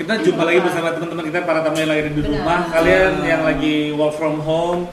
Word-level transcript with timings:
kita 0.00 0.26
jumpa 0.26 0.42
lagi. 0.42 0.58
Bersama 0.60 0.88
teman-teman 0.90 1.24
kita 1.28 1.38
para 1.46 1.60
tamu 1.62 1.76
yang 1.78 1.90
lagi 1.90 2.02
di 2.08 2.12
Benar. 2.16 2.30
rumah. 2.32 2.60
Kalian 2.72 3.12
yang 3.22 3.42
lagi 3.46 3.76
work 3.94 4.14
from 4.16 4.42
home 4.42 4.88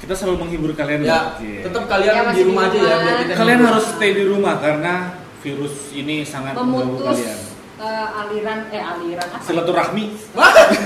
Kita 0.00 0.16
selalu 0.16 0.48
menghibur 0.48 0.72
kalian 0.72 1.04
Ya, 1.04 1.36
tetap 1.36 1.84
kalian 1.84 2.12
Ya, 2.12 2.32
di 2.32 2.42
rumah 2.44 2.72
aja 2.72 2.78
ya 2.78 2.80
rumah. 2.80 2.98
biar 3.00 3.16
kita 3.20 3.32
Kalian 3.36 3.60
harus 3.68 3.84
stay 3.84 4.10
di 4.16 4.24
rumah 4.24 4.54
karena 4.56 4.94
virus 5.40 5.74
ini 5.90 6.22
sangat 6.22 6.52
mengganggu 6.52 7.00
Memutus 7.00 7.16
kalian 7.16 7.38
eh, 7.80 8.06
aliran 8.20 8.58
eh 8.68 8.82
aliran 8.84 9.26
apa? 9.26 9.40
Silaturahmi 9.40 10.04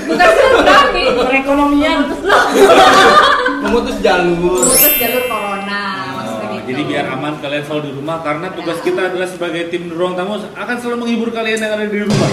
Bukan 0.07 0.27
silaturahmi. 0.31 1.03
Perekonomian. 1.11 1.99
Memutus 3.63 3.97
jalur. 3.99 4.63
Memutus 4.63 4.95
jalur 4.95 5.23
corona 5.27 5.81
maksudnya 6.15 6.45
Oh, 6.45 6.53
gitu. 6.55 6.67
Jadi 6.71 6.81
biar 6.87 7.05
aman 7.11 7.33
kalian 7.37 7.63
selalu 7.67 7.81
di 7.83 7.91
rumah 7.93 8.17
karena 8.23 8.47
tugas 8.55 8.79
kita 8.79 9.01
adalah 9.11 9.27
sebagai 9.27 9.61
tim 9.67 9.91
ruang 9.91 10.15
tamu 10.15 10.39
akan 10.39 10.75
selalu 10.79 10.97
menghibur 11.03 11.29
kalian 11.29 11.59
yang 11.59 11.73
ada 11.75 11.85
di 11.85 11.99
rumah. 11.99 12.29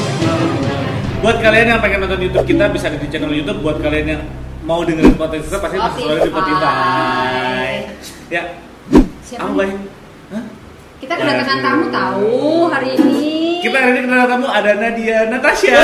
Buat 1.23 1.39
kalian 1.39 1.67
yang 1.69 1.81
pengen 1.83 1.99
nonton 2.03 2.21
YouTube 2.23 2.47
kita 2.47 2.65
bisa 2.71 2.87
di 2.91 3.09
channel 3.11 3.35
YouTube. 3.35 3.59
Buat 3.61 3.83
kalian 3.83 4.07
yang 4.09 4.23
mau 4.63 4.87
dengerin 4.87 5.19
podcast 5.19 5.51
kita 5.51 5.59
pasti 5.59 5.77
bisa 5.77 5.91
selalu 5.99 6.19
di 6.19 6.31
Spotify. 6.31 7.71
Ya, 8.31 8.43
Siapa? 9.27 9.51
Kita 11.03 11.19
kedatangan 11.19 11.59
tamu 11.67 11.87
tahu 11.91 12.71
hari 12.71 12.95
ini. 12.95 13.59
Kita 13.59 13.75
hari 13.75 13.91
ini 13.99 14.07
kedatangan 14.07 14.29
tamu 14.39 14.47
ada 14.47 14.71
Nadia 14.79 15.27
Natasha. 15.27 15.75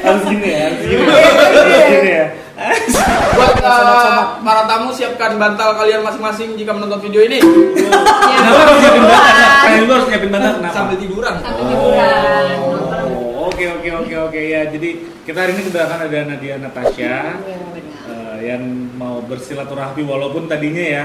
harus 0.00 0.22
gini 0.24 0.48
ya, 0.48 0.60
harus 0.72 0.80
gini. 0.80 1.04
Harus 1.04 1.84
gini 1.84 2.10
ya. 2.16 2.26
Buat 3.36 3.56
uh, 3.60 4.40
para 4.40 4.62
tamu 4.64 4.88
siapkan 4.96 5.36
bantal 5.36 5.76
kalian 5.76 6.00
masing-masing 6.00 6.56
jika 6.56 6.72
menonton 6.72 7.00
video 7.04 7.28
ini 7.28 7.40
Ya, 7.40 8.36
Kenapa 8.40 8.60
harus 8.64 8.80
nyiapin 8.80 9.04
bantal? 9.04 9.36
Kalian 9.60 9.84
harus 9.84 10.06
nyiapin 10.08 10.30
bantal 10.32 10.52
kenapa? 10.56 10.74
sambil 10.80 10.96
tiduran. 10.96 11.34
Sambil 11.44 11.64
hiburan. 11.76 12.56
nonton. 12.56 13.04
Oh, 13.36 13.52
oke 13.52 13.64
oke 13.68 13.88
oke 14.00 14.14
oke 14.32 14.40
ya. 14.48 14.64
Jadi 14.72 14.88
kita 15.28 15.44
hari 15.44 15.52
ini 15.60 15.62
kedatangan 15.68 16.08
ada 16.08 16.18
Nadia 16.24 16.54
Natasha 16.56 17.36
Iya, 18.40 18.56
yang 18.56 18.62
mau 18.94 19.20
bersilaturahmi 19.20 20.02
walaupun 20.02 20.44
tadinya 20.46 20.80
ya 20.80 21.04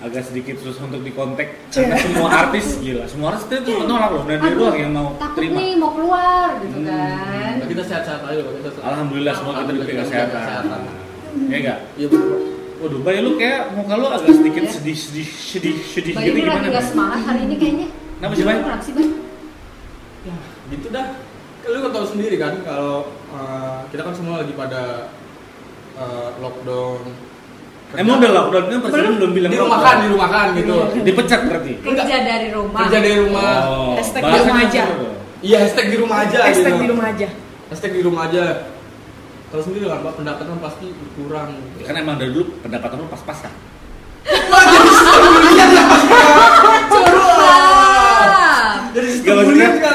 agak 0.00 0.20
sedikit 0.22 0.58
susah 0.58 0.84
untuk 0.84 1.00
dikontak 1.00 1.70
karena 1.70 1.96
semua 1.96 2.28
artis 2.28 2.76
gila 2.76 3.06
semua 3.06 3.32
artis 3.32 3.46
itu 3.48 3.72
menolak 3.72 4.10
loh 4.10 4.22
dan 4.26 4.36
dia 4.38 4.52
doang 4.52 4.76
yang 4.76 4.92
mau 4.92 5.14
takut 5.16 5.38
terima 5.38 5.56
nih 5.56 5.72
mau 5.74 5.90
keluar 5.90 6.48
gitu 6.60 6.76
Hmm. 6.76 6.86
kan. 6.86 7.52
Nah, 7.56 7.66
kita 7.66 7.82
sehat-sehat 7.82 8.20
aja 8.20 8.40
loh 8.42 8.52
kita. 8.52 8.68
alhamdulillah 8.82 9.32
semua 9.32 9.52
kita 9.56 9.70
diberi 9.72 9.94
kesehatan 9.96 10.34
kesehatan. 10.36 10.80
ya 11.46 11.56
enggak 11.56 11.78
Iya 11.94 12.06
betul. 12.10 12.36
waduh 12.76 13.00
bay 13.00 13.16
lu 13.18 13.30
kayak 13.34 13.60
muka 13.72 13.94
lu 13.94 14.06
agak 14.08 14.32
sedikit 14.34 14.62
Iya. 14.62 14.72
sedih 14.74 14.96
sedih 14.98 15.28
sedih 15.30 15.74
sedih 15.80 16.14
gitu 16.18 16.38
gimana 16.42 16.68
Bay? 16.68 16.84
semangat 16.84 17.20
hari 17.24 17.40
ini 17.46 17.54
kayaknya. 17.56 17.88
Kenapa 18.14 18.34
sih, 18.34 18.44
Bay? 18.44 18.56
Kenapa 18.58 18.82
sih, 18.82 18.92
Bay? 18.92 19.06
Ya, 20.24 20.34
gitu 20.68 20.86
dah. 20.90 21.06
Lu 21.64 21.78
kan 21.80 21.90
tahu 21.92 22.06
sendiri 22.06 22.36
kan 22.36 22.54
kalau 22.60 22.94
uh, 23.30 23.78
kita 23.88 24.02
kan 24.02 24.12
semua 24.12 24.40
lagi 24.40 24.52
pada 24.52 25.08
uh, 25.96 26.28
lockdown. 26.38 27.00
emang 27.94 28.18
udah 28.18 28.30
lockdown 28.32 28.64
kan 28.66 28.78
presiden 28.84 29.12
belum 29.16 29.32
bilang 29.32 29.50
di 29.50 29.58
rumah 29.58 29.78
kan, 29.80 29.96
di 30.02 30.08
rumah 30.10 30.28
kan 30.28 30.46
gitu. 30.52 30.74
dipecat 31.00 31.40
berarti 31.46 31.72
Kerja 31.78 32.16
dari 32.20 32.48
rumah. 32.50 32.80
Kerja 32.84 32.98
dari 32.98 33.18
rumah. 33.20 33.50
oh 33.64 33.94
Hashtag 33.94 34.22
di 34.22 34.38
rumah 34.40 34.58
aja. 34.60 34.82
gitu. 34.84 35.06
Iya, 35.44 35.56
hashtag 35.60 35.86
di 35.86 35.96
rumah 35.96 36.18
aja 36.24 36.38
Hashtag 36.42 36.72
gitu. 36.72 36.82
di 36.82 36.88
rumah 36.88 37.06
aja. 37.06 37.28
Hashtag 37.70 37.92
di 37.92 38.02
rumah 38.02 38.22
aja. 38.26 38.44
Kalau 39.48 39.62
sendiri 39.62 39.86
kan 39.86 40.02
Pak, 40.02 40.14
pendapatan 40.18 40.58
pasti 40.58 40.86
berkurang. 40.90 41.50
Ya 41.78 41.84
kan 41.86 41.94
emang 41.94 42.16
dari 42.18 42.34
dulu 42.34 42.58
pendapatan 42.58 42.96
lu 42.98 43.06
pas-pasan. 43.06 43.52
Dari 48.94 49.06
Gak 49.06 49.10
sistem 49.10 49.34
maksudnya? 49.36 49.46
bulian 49.46 49.74
kan. 49.78 49.94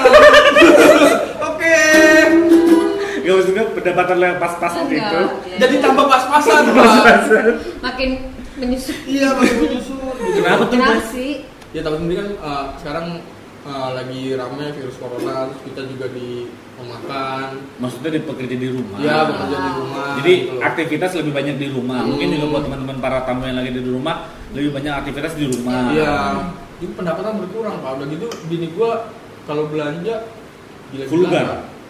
Gak 3.39 3.47
maksudnya 3.55 3.65
pendapatan 3.71 4.15
lo 4.19 4.25
yang 4.27 4.37
pas-pasan 4.37 4.83
itu 4.85 4.99
ya. 4.99 5.23
Jadi 5.57 5.75
tambah 5.79 6.05
pas-pasan. 6.05 6.61
Pas-pasan 6.69 7.45
makin 7.79 8.09
menyusut. 8.55 8.97
Iya, 9.07 9.27
makin 9.33 9.55
menyusut. 9.63 9.97
Kenapa 10.19 10.63
tuh? 10.63 10.75
Kenapa 10.75 11.01
sih? 11.07 11.31
Ya 11.69 11.79
tahu 11.79 11.95
sendiri 11.95 12.17
kan 12.17 12.29
eh, 12.35 12.65
sekarang 12.77 13.05
eh, 13.63 13.89
lagi 13.95 14.21
rame 14.33 14.65
virus 14.73 14.97
corona, 14.97 15.47
terus 15.47 15.61
kita 15.63 15.81
juga 15.87 16.05
di 16.09 16.49
memakan. 16.75 17.49
Maksudnya 17.77 18.09
di 18.09 18.21
pekerja 18.23 18.55
di 18.55 18.69
rumah 18.71 18.97
Ya, 18.97 19.17
bekerja 19.23 19.57
di 19.57 19.71
rumah. 19.75 20.07
Jadi 20.15 20.33
gitu 20.43 20.59
aktivitas 20.59 21.11
lebih 21.15 21.33
banyak 21.35 21.55
di 21.55 21.67
rumah 21.67 22.01
Mungkin 22.03 22.27
Hmm. 22.27 22.35
juga 22.35 22.45
buat 22.49 22.63
teman-teman 22.67 22.97
para 22.99 23.19
tamu 23.23 23.43
yang 23.43 23.59
lagi 23.59 23.71
di 23.75 23.83
rumah 23.83 24.15
Lebih 24.55 24.71
banyak 24.71 24.93
aktivitas 24.95 25.33
di 25.35 25.45
rumah 25.47 25.91
Iya. 25.91 26.15
Jadi 26.79 26.95
pendapatan 26.95 27.35
berkurang, 27.43 27.83
Pak. 27.83 27.91
Udah 27.99 28.07
gitu 28.07 28.27
bini 28.47 28.71
gua 28.71 29.11
kalau 29.43 29.67
belanja 29.67 30.23
gila-gilaan, 30.89 31.11
Vulgar. 31.11 31.47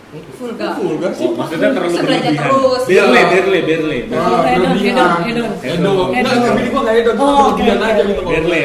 Vulgar. 0.09 0.73
Vulgar 0.81 1.11
sih. 1.13 1.25
Oh, 1.29 1.37
maksudnya 1.37 1.69
terlalu 1.69 1.93
berlebihan 2.01 2.33
terus. 2.33 2.83
Berle, 2.89 3.21
berle, 3.29 3.59
berle 3.61 3.97
Hedon, 4.09 4.41
berlebihan. 4.41 5.09
hedon, 5.21 5.21
hedon. 5.21 5.49
Hedon. 5.61 6.53
Bini 6.57 6.69
gua 6.73 6.81
enggak 6.81 6.95
hedon, 6.97 7.15
Oh, 7.21 7.47
berlebihan 7.53 7.79
aja 7.85 8.01
gitu 8.01 8.21
kalau 8.25 8.33
Berle, 8.33 8.59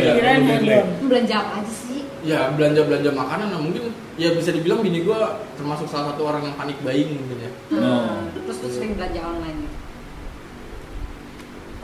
berle. 0.49 0.77
Belanja 1.05 1.35
apa 1.37 1.53
aja 1.61 1.73
sih? 1.73 2.01
Ya 2.25 2.41
belanja-belanja 2.57 3.11
makanan 3.13 3.47
nah 3.53 3.61
mungkin 3.61 3.93
ya 4.17 4.33
bisa 4.33 4.49
dibilang 4.49 4.81
bini 4.81 5.05
gua 5.05 5.45
termasuk 5.61 5.85
salah 5.85 6.17
satu 6.17 6.25
orang 6.25 6.49
yang 6.49 6.57
panik 6.57 6.81
buying 6.81 7.13
mungkin 7.13 7.39
ya. 7.45 7.51
Oh. 7.77 8.25
Terus 8.33 8.57
tuh 8.65 8.71
sering 8.73 8.97
belanja 8.97 9.21
online 9.21 9.59
gitu. 9.69 9.77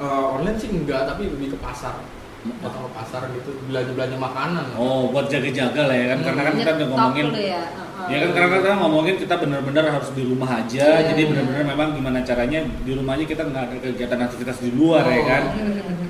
Eh, 0.01 0.27
online 0.41 0.57
sih 0.57 0.69
enggak 0.73 1.05
tapi 1.05 1.29
lebih 1.29 1.53
ke 1.53 1.59
pasar. 1.61 2.01
Datang 2.41 2.83
ke 2.83 2.91
pasar 2.91 3.23
gitu 3.31 3.51
belanja-belanja 3.67 4.17
makanan. 4.17 4.65
Oh, 4.75 5.09
buat 5.09 5.27
jaga-jaga 5.27 5.83
lah 5.83 5.93
ya 5.95 6.07
kan 6.09 6.19
Karena 6.23 6.41
kan 6.43 6.55
kita 6.55 6.71
udah 6.75 6.87
ngomongin 6.89 7.27
ya. 7.35 7.63
Ya 8.03 8.17
kan 8.19 8.31
karena 8.33 8.49
kita 8.57 8.77
ngomongin 8.79 9.15
kita 9.17 9.35
benar-benar 9.37 9.85
harus 9.91 10.11
di 10.11 10.23
rumah 10.25 10.49
aja 10.51 10.81
Iya. 10.97 11.05
Jadi 11.07 11.23
benar-benar 11.27 11.65
memang 11.67 11.89
gimana 11.93 12.19
caranya 12.21 12.61
di 12.65 12.93
rumah 12.93 13.13
aja 13.13 13.25
kita 13.25 13.43
nggak 13.45 13.63
ada 13.63 13.77
kegiatan 13.79 14.19
aktivitas 14.23 14.57
di 14.59 14.71
luar 14.73 15.05
ya 15.05 15.23
kan 15.23 15.43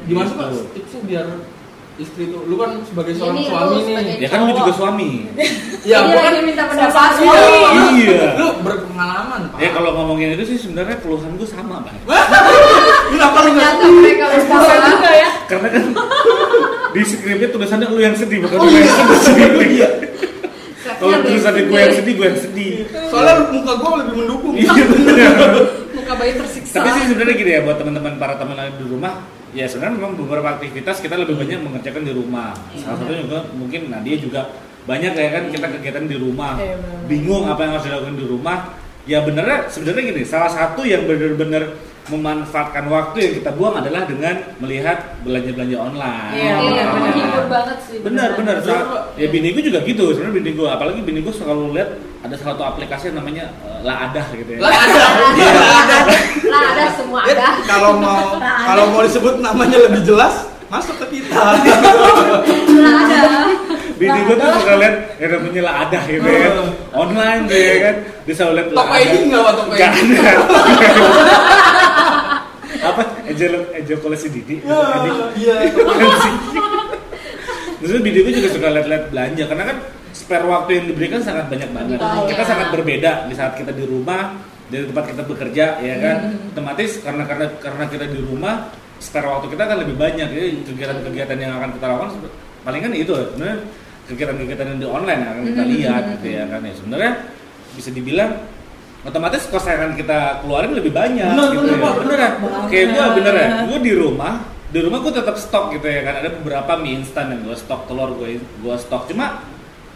Gimana 0.02 0.24
sih 0.24 0.36
Pak 0.36 0.46
Gitu. 0.46 0.60
tipsnya 0.72 1.00
biar 1.04 1.26
istri 1.96 2.24
tuh 2.26 2.40
lu 2.42 2.56
kan 2.56 2.70
sebagai 2.80 3.12
Ini 3.12 3.18
seorang 3.18 3.36
lu 3.36 3.44
suami 3.44 3.74
nih. 3.74 3.84
sebagai- 3.84 4.16
Ya 4.16 4.28
kan 4.30 4.38
lu 4.40 4.52
juga 4.54 4.72
suami 4.72 5.10
Ya, 5.34 5.44
Iya, 5.90 5.98
gua 6.06 6.20
kan 6.22 6.34
minta 6.40 6.64
pendapat 6.64 6.92
suami. 7.10 7.24
suami. 7.26 7.82
Iya 7.98 8.24
lu 8.36 8.46
berpengalaman, 8.60 9.40
Pak. 9.48 9.58
Ya 9.58 9.68
kalau 9.70 9.90
ngomongin 9.94 10.28
itu 10.32 10.44
sih 10.46 10.58
sebenarnya 10.58 10.96
keluhan 10.96 11.34
gue 11.34 11.44
sama 11.44 11.82
bang 11.82 11.96
Kenapa 13.10 13.38
lu 13.42 13.50
enggak 13.54 13.72
Ternyata 13.76 13.84
mereka 13.90 14.24
berdua. 14.30 14.74
juga 14.90 15.10
ya. 15.12 15.30
Karena 15.50 15.68
kan 15.70 15.84
di 16.90 17.02
skripnya 17.06 17.48
tulisannya 17.54 17.86
lu 17.90 18.00
yang 18.02 18.16
sedih 18.18 18.38
bukan 18.42 18.56
lu 18.58 18.70
yang 18.70 19.18
sedih 19.22 19.48
Kalau 21.00 21.16
tulisannya 21.24 21.62
gue 21.70 21.78
yang 21.80 21.94
sedih 21.94 22.14
gue 22.18 22.26
yang 22.26 22.40
sedih 22.40 22.72
Soalnya 23.08 23.34
muka 23.50 23.72
gua 23.78 23.90
lebih 24.04 24.14
mendukung. 24.24 24.54
Iya 24.54 24.72
Muka 25.96 26.12
bayi 26.16 26.32
tersiksa. 26.38 26.74
Tapi 26.80 26.88
sih 26.98 27.04
sebenarnya 27.10 27.34
gini 27.34 27.50
ya 27.50 27.60
buat 27.66 27.76
teman-teman 27.78 28.14
para 28.18 28.34
teman 28.38 28.56
di 28.78 28.86
rumah 28.86 29.12
ya 29.50 29.66
sebenarnya 29.66 29.98
memang 29.98 30.14
beberapa 30.14 30.48
aktivitas 30.58 31.02
kita 31.02 31.18
lebih 31.18 31.34
banyak 31.38 31.58
mengerjakan 31.62 32.02
di 32.06 32.12
rumah. 32.14 32.54
Salah 32.78 32.96
satunya 33.02 33.26
juga 33.26 33.38
mungkin 33.54 33.90
Nadia 33.90 34.16
juga 34.18 34.40
banyak 34.86 35.12
ya 35.12 35.28
kan 35.34 35.44
kita 35.50 35.66
kegiatan 35.78 36.04
di 36.06 36.16
rumah. 36.18 36.54
Iya. 36.58 36.76
Bingung 37.10 37.50
apa 37.50 37.60
yang 37.66 37.72
harus 37.78 37.86
dilakukan 37.86 38.16
di 38.16 38.26
rumah. 38.26 38.58
Ya 39.08 39.18
benernya 39.24 39.66
sebenarnya 39.66 40.02
gini, 40.12 40.22
salah 40.22 40.52
satu 40.52 40.86
yang 40.86 41.08
benar-benar 41.08 41.72
memanfaatkan 42.08 42.84
waktu 42.86 43.16
yang 43.20 43.34
kita 43.36 43.50
buang 43.52 43.76
adalah 43.76 44.02
dengan 44.02 44.32
melihat 44.56 45.20
belanja-belanja 45.20 45.76
online. 45.76 46.32
Iya, 46.32 46.40
Iya, 46.40 46.54
benar, 46.56 46.86
benar. 46.86 47.00
menghibur 47.04 47.44
banget 47.46 47.78
sih. 47.82 47.98
Benar, 48.00 48.28
benar. 48.34 48.56
Benar, 48.56 48.78
Sa- 48.80 48.88
Pak. 48.88 49.02
Ya 49.14 49.26
bini 49.28 49.48
gue 49.50 49.62
juga 49.62 49.78
gitu. 49.82 50.04
Sebenarnya 50.10 50.34
bini 50.34 50.50
gue, 50.52 50.64
apalagi 50.66 51.00
bini 51.00 51.20
gue 51.20 51.30
selalu 51.30 51.64
lihat 51.72 51.90
ada 52.20 52.34
salah 52.34 52.52
satu 52.52 52.64
aplikasi 52.66 53.04
yang 53.06 53.18
namanya 53.18 53.44
eh, 53.60 53.80
Laadah 53.82 54.26
gitu 54.32 54.50
ya. 54.54 54.58
Lah 54.58 54.72
ada. 54.72 55.02
Iya. 55.36 55.52
Lah 56.46 56.62
ada 56.66 56.84
semua 56.92 57.20
Ya, 57.22 57.34
ada. 57.36 57.46
kalau 57.62 57.92
mau 57.96 58.24
kalau 58.68 58.84
mau 58.88 59.00
disebut 59.00 59.34
namanya 59.38 59.76
lebih 59.80 60.02
jelas 60.02 60.34
masuk 60.66 60.96
ke 61.00 61.18
kita. 61.18 61.36
Lah 61.36 61.54
ada. 63.04 63.30
Bini 64.00 64.16
gue 64.24 64.32
tuh 64.32 64.48
suka 64.56 64.74
lihat 64.80 64.94
yang 65.20 65.30
namanya 65.30 65.60
Laadah 65.62 66.02
gitu 66.06 66.24
ya 66.24 66.40
kan. 66.48 66.68
Online 66.90 67.40
gitu 67.44 67.60
ya 67.60 67.76
kan. 67.82 67.94
Dia 68.24 68.34
selalu 68.34 68.52
lihat 68.56 68.66
Toko 68.70 68.80
Laadah. 68.80 69.00
ini 69.04 69.28
toko 69.30 69.62
Nggak 69.68 69.92
ini. 69.94 70.16
Apa? 72.80 73.02
Angel 73.28 73.52
Angel 73.72 73.98
Kolesi 74.00 74.28
Didi. 74.28 74.56
Iya. 74.60 75.54
Terus 77.80 78.00
bini 78.04 78.20
gue 78.20 78.32
juga 78.36 78.48
suka 78.52 78.68
lihat-lihat 78.68 79.04
belanja 79.08 79.44
karena 79.48 79.64
kan 79.64 79.76
spare 80.12 80.44
waktu 80.44 80.70
yang 80.76 80.86
diberikan 80.92 81.20
sangat 81.24 81.48
banyak 81.48 81.70
banget. 81.72 81.98
Kita 82.28 82.42
sangat 82.44 82.68
berbeda 82.72 83.24
di 83.26 83.34
saat 83.34 83.56
kita 83.56 83.72
di 83.72 83.88
rumah 83.88 84.36
dari 84.68 84.84
tempat 84.84 85.04
kita 85.08 85.22
bekerja 85.24 85.64
ya 85.80 85.96
kan. 85.96 86.16
Hmm. 86.28 86.50
Otomatis 86.52 87.00
karena 87.00 87.24
karena 87.24 87.46
karena 87.56 87.84
kita 87.88 88.04
di 88.04 88.20
rumah 88.20 88.68
spare 89.00 89.26
waktu 89.26 89.48
kita 89.48 89.64
kan 89.64 89.76
lebih 89.80 89.96
banyak. 89.96 90.28
Jadi 90.28 90.48
kegiatan-kegiatan 90.68 91.36
yang 91.40 91.52
akan 91.56 91.70
kita 91.72 91.86
lakukan 91.88 92.10
palingan 92.60 92.92
itu 92.92 93.12
sebenarnya 93.16 93.58
kegiatan-kegiatan 94.12 94.66
yang 94.76 94.78
di 94.78 94.88
online 94.90 95.20
akan 95.24 95.42
kita 95.48 95.62
Mhm. 95.64 95.70
lihat 95.72 96.02
gitu 96.18 96.26
ya 96.36 96.44
kan 96.50 96.60
ya 96.60 96.72
sebenarnya 96.76 97.12
bisa 97.72 97.88
dibilang 97.88 98.30
otomatis 99.00 99.48
kos 99.48 99.64
kita 99.96 100.44
keluarin 100.44 100.76
lebih 100.76 100.92
banyak 100.92 101.24
Bener, 101.24 101.48
gitu 101.50 101.60
bener, 101.62 101.72
ya. 101.72 101.80
Pak, 101.80 101.94
bener 102.04 102.18
ya 102.18 102.30
gue 102.84 103.04
bener 103.16 103.34
ya 103.34 103.48
gue 103.64 103.78
di 103.80 103.92
rumah 103.96 104.34
di 104.70 104.78
rumah 104.78 104.98
gue 105.02 105.12
tetap 105.12 105.34
stok 105.34 105.74
gitu 105.74 105.86
ya 105.88 106.04
kan 106.04 106.14
ada 106.20 106.28
beberapa 106.30 106.72
mie 106.76 107.00
instan 107.00 107.32
yang 107.32 107.42
gue 107.42 107.56
stok 107.56 107.88
telur 107.88 108.12
gue 108.14 108.38
gue 108.38 108.76
stok 108.76 109.08
cuma 109.08 109.42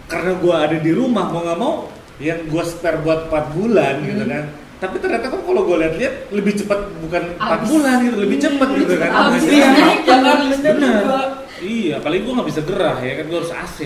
karena 0.05 0.33
gue 0.35 0.55
ada 0.55 0.77
di 0.81 0.93
rumah 0.93 1.29
mau 1.29 1.41
nggak 1.41 1.59
mau 1.59 1.75
yang 2.17 2.47
gue 2.47 2.63
spare 2.65 2.99
buat 3.01 3.29
4 3.29 3.55
bulan 3.55 3.95
gitu 4.03 4.25
Hmm. 4.25 4.33
kan 4.33 4.45
tapi 4.75 4.97
ternyata 5.01 5.33
kan 5.33 5.41
kalau 5.41 5.63
gue 5.65 5.77
lihat-lihat 5.81 6.15
lebih 6.31 6.53
cepat 6.59 6.81
bukan 7.01 7.23
4 7.35 7.41
Habis. 7.41 7.69
bulan 7.71 7.97
gitu 8.03 8.17
lebih 8.19 8.39
cepat 8.39 8.69
gitu 8.75 8.95
kan 8.99 9.11
Habis. 9.11 9.41
Hasilnya. 9.41 9.69
Iya, 9.71 9.95
jangan 10.05 10.37
listrik 10.45 10.73
Bener. 10.75 10.95
juga. 10.99 11.21
iya 11.61 11.93
apalagi 11.97 12.21
gue 12.21 12.33
nggak 12.35 12.49
bisa 12.49 12.61
gerah 12.63 12.97
ya 13.01 13.13
kan 13.17 13.25
gue 13.25 13.39
harus 13.39 13.53
AC 13.55 13.79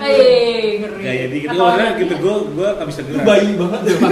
Eh, 0.00 0.80
ngeri. 0.80 1.02
gaya 1.04 1.24
dikit 1.28 1.48
gue 1.50 1.60
maksudnya 1.60 1.92
gitu 2.00 2.14
gue 2.16 2.36
gue 2.56 2.68
nggak 2.72 2.88
bisa 2.88 3.00
Lu 3.00 3.08
gerah 3.12 3.24
bayi 3.24 3.50
banget 3.56 3.80
ya, 3.84 3.94
Pak. 4.00 4.10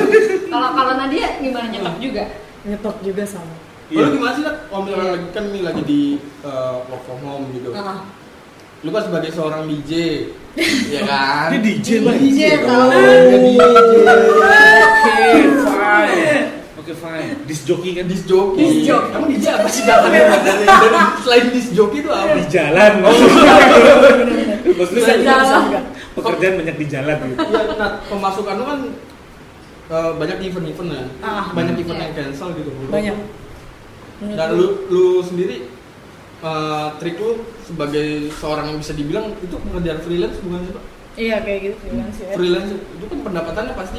Kalau 0.49 0.69
kalau 0.73 0.93
Nadia 0.97 1.29
gimana 1.41 1.67
nyetok 1.69 1.97
juga? 1.99 2.25
nyetok 2.67 2.97
juga 3.01 3.25
sama 3.25 3.55
Iya. 3.89 4.05
Lu 4.05 4.21
gimana 4.21 4.33
sih, 4.37 4.45
Nat? 4.45 4.57
Kalau 4.69 4.83
misalkan 4.85 5.09
lagi 5.17 5.29
kan 5.33 5.45
nih 5.49 5.63
lagi 5.65 5.83
di 5.89 6.01
uh, 6.45 6.85
work 6.93 7.03
from 7.09 7.21
home 7.25 7.49
gitu. 7.57 7.73
Ah. 7.73 8.05
Lu 8.85 8.93
kan 8.93 9.01
sebagai 9.01 9.33
seorang 9.33 9.65
DJ, 9.65 9.93
ya 10.95 11.03
kan? 11.09 11.49
Dia 11.57 11.61
DJ, 11.65 11.89
Bang. 12.05 12.21
DJ, 12.21 12.41
tahu. 12.69 12.85
Oke, 12.93 13.01
fine. 15.73 16.45
Oke, 16.77 16.93
fine. 16.93 17.33
Disc 17.49 17.65
jockey 17.65 17.97
kan 17.97 18.05
Disc 18.05 18.29
jockey. 18.29 18.61
Disc 18.61 18.93
jockey. 18.93 19.17
Emang 19.17 19.29
DJ 19.33 19.47
apa 19.57 19.69
sih 19.73 19.83
dari, 19.89 20.21
dari, 20.21 20.65
selain 21.25 21.47
disc 21.49 21.73
jockey 21.73 22.05
itu 22.05 22.11
apa? 22.13 22.37
di 22.37 22.45
jalan. 22.53 22.93
Maksudnya 24.71 25.05
Di 25.15 25.25
jalan. 25.25 25.63
pekerjaan 26.13 26.55
banyak 26.57 26.77
di 26.77 26.87
jalan 26.87 27.17
gitu. 27.27 27.39
Iya, 27.41 27.63
nah 27.75 27.91
pemasukan 28.03 28.55
lu 28.55 28.65
kan 28.65 28.81
uh, 29.89 30.11
banyak 30.15 30.39
event-event 30.43 30.89
ya. 30.91 31.05
Ah. 31.21 31.45
banyak 31.51 31.75
event 31.77 31.95
Iya. 31.95 32.05
yang 32.05 32.15
cancel 32.15 32.49
gitu. 32.55 32.71
banyak 32.87 33.17
Dan 34.19 34.35
Menurut 34.51 34.51
lu 34.53 34.67
lu 34.91 35.05
sendiri 35.21 35.57
uh, 36.41 36.91
trik 36.99 37.17
lu 37.17 37.39
sebagai 37.63 38.07
seorang 38.33 38.67
yang 38.69 38.79
bisa 38.79 38.93
dibilang 38.93 39.31
itu 39.37 39.55
pekerjaan 39.55 40.01
freelance 40.01 40.39
bukan 40.41 40.61
sih, 40.61 40.73
Pak? 40.73 40.85
iya 41.17 41.37
kayak 41.39 41.61
gitu 41.65 41.77
freelance 41.81 42.19
ya 42.21 42.31
Freelance 42.33 42.71
itu 42.75 43.05
kan 43.05 43.19
pendapatannya 43.23 43.75
pasti 43.75 43.99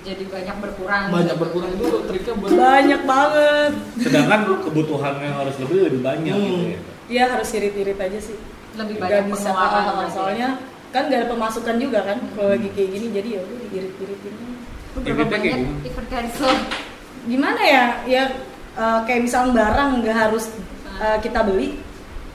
Jadi 0.00 0.24
banyak 0.24 0.56
berkurang. 0.58 1.02
banyak 1.10 1.36
berkurang 1.36 1.70
itu 1.70 1.86
triknya 2.02 2.34
buat 2.34 2.50
banyak 2.50 3.00
banget 3.04 3.72
Sedangkan 3.98 4.40
kebutuhan 4.62 5.14
yang 5.18 5.34
harus 5.36 5.54
lebih 5.58 5.78
lebih 5.84 6.00
banyak 6.00 6.32
Hmm. 6.32 6.46
gitu 6.48 6.64
ya. 6.64 6.78
Iya 7.08 7.24
harus 7.30 7.48
irit-irit 7.50 7.98
aja 7.98 8.18
sih 8.18 8.36
Lebih 8.78 8.94
Gak 8.94 9.02
banyak 9.02 9.22
bisa 9.28 9.48
pengeluaran 9.48 9.84
lagi. 9.98 10.12
soalnya 10.12 10.48
kan 10.88 11.02
gak 11.04 11.18
ada 11.18 11.28
pemasukan 11.28 11.76
juga 11.76 12.00
kan 12.02 12.18
kalau 12.32 12.48
lagi 12.50 12.68
kayak 12.72 12.90
gini 12.90 13.06
jadi 13.12 13.28
ya 13.28 13.40
udah. 13.42 13.68
Lu 14.88 14.98
berapa 15.04 15.24
banyak 15.26 15.52
gimana? 15.52 15.84
event 15.84 16.08
cancel? 16.08 16.52
gimana 17.24 17.60
ya 17.60 17.84
ya 18.06 18.22
eh, 18.74 18.98
kayak 19.04 19.20
misalnya 19.22 19.52
barang 19.54 19.90
nggak 20.00 20.16
harus 20.18 20.44
eh, 20.96 21.18
kita 21.18 21.42
beli 21.42 21.76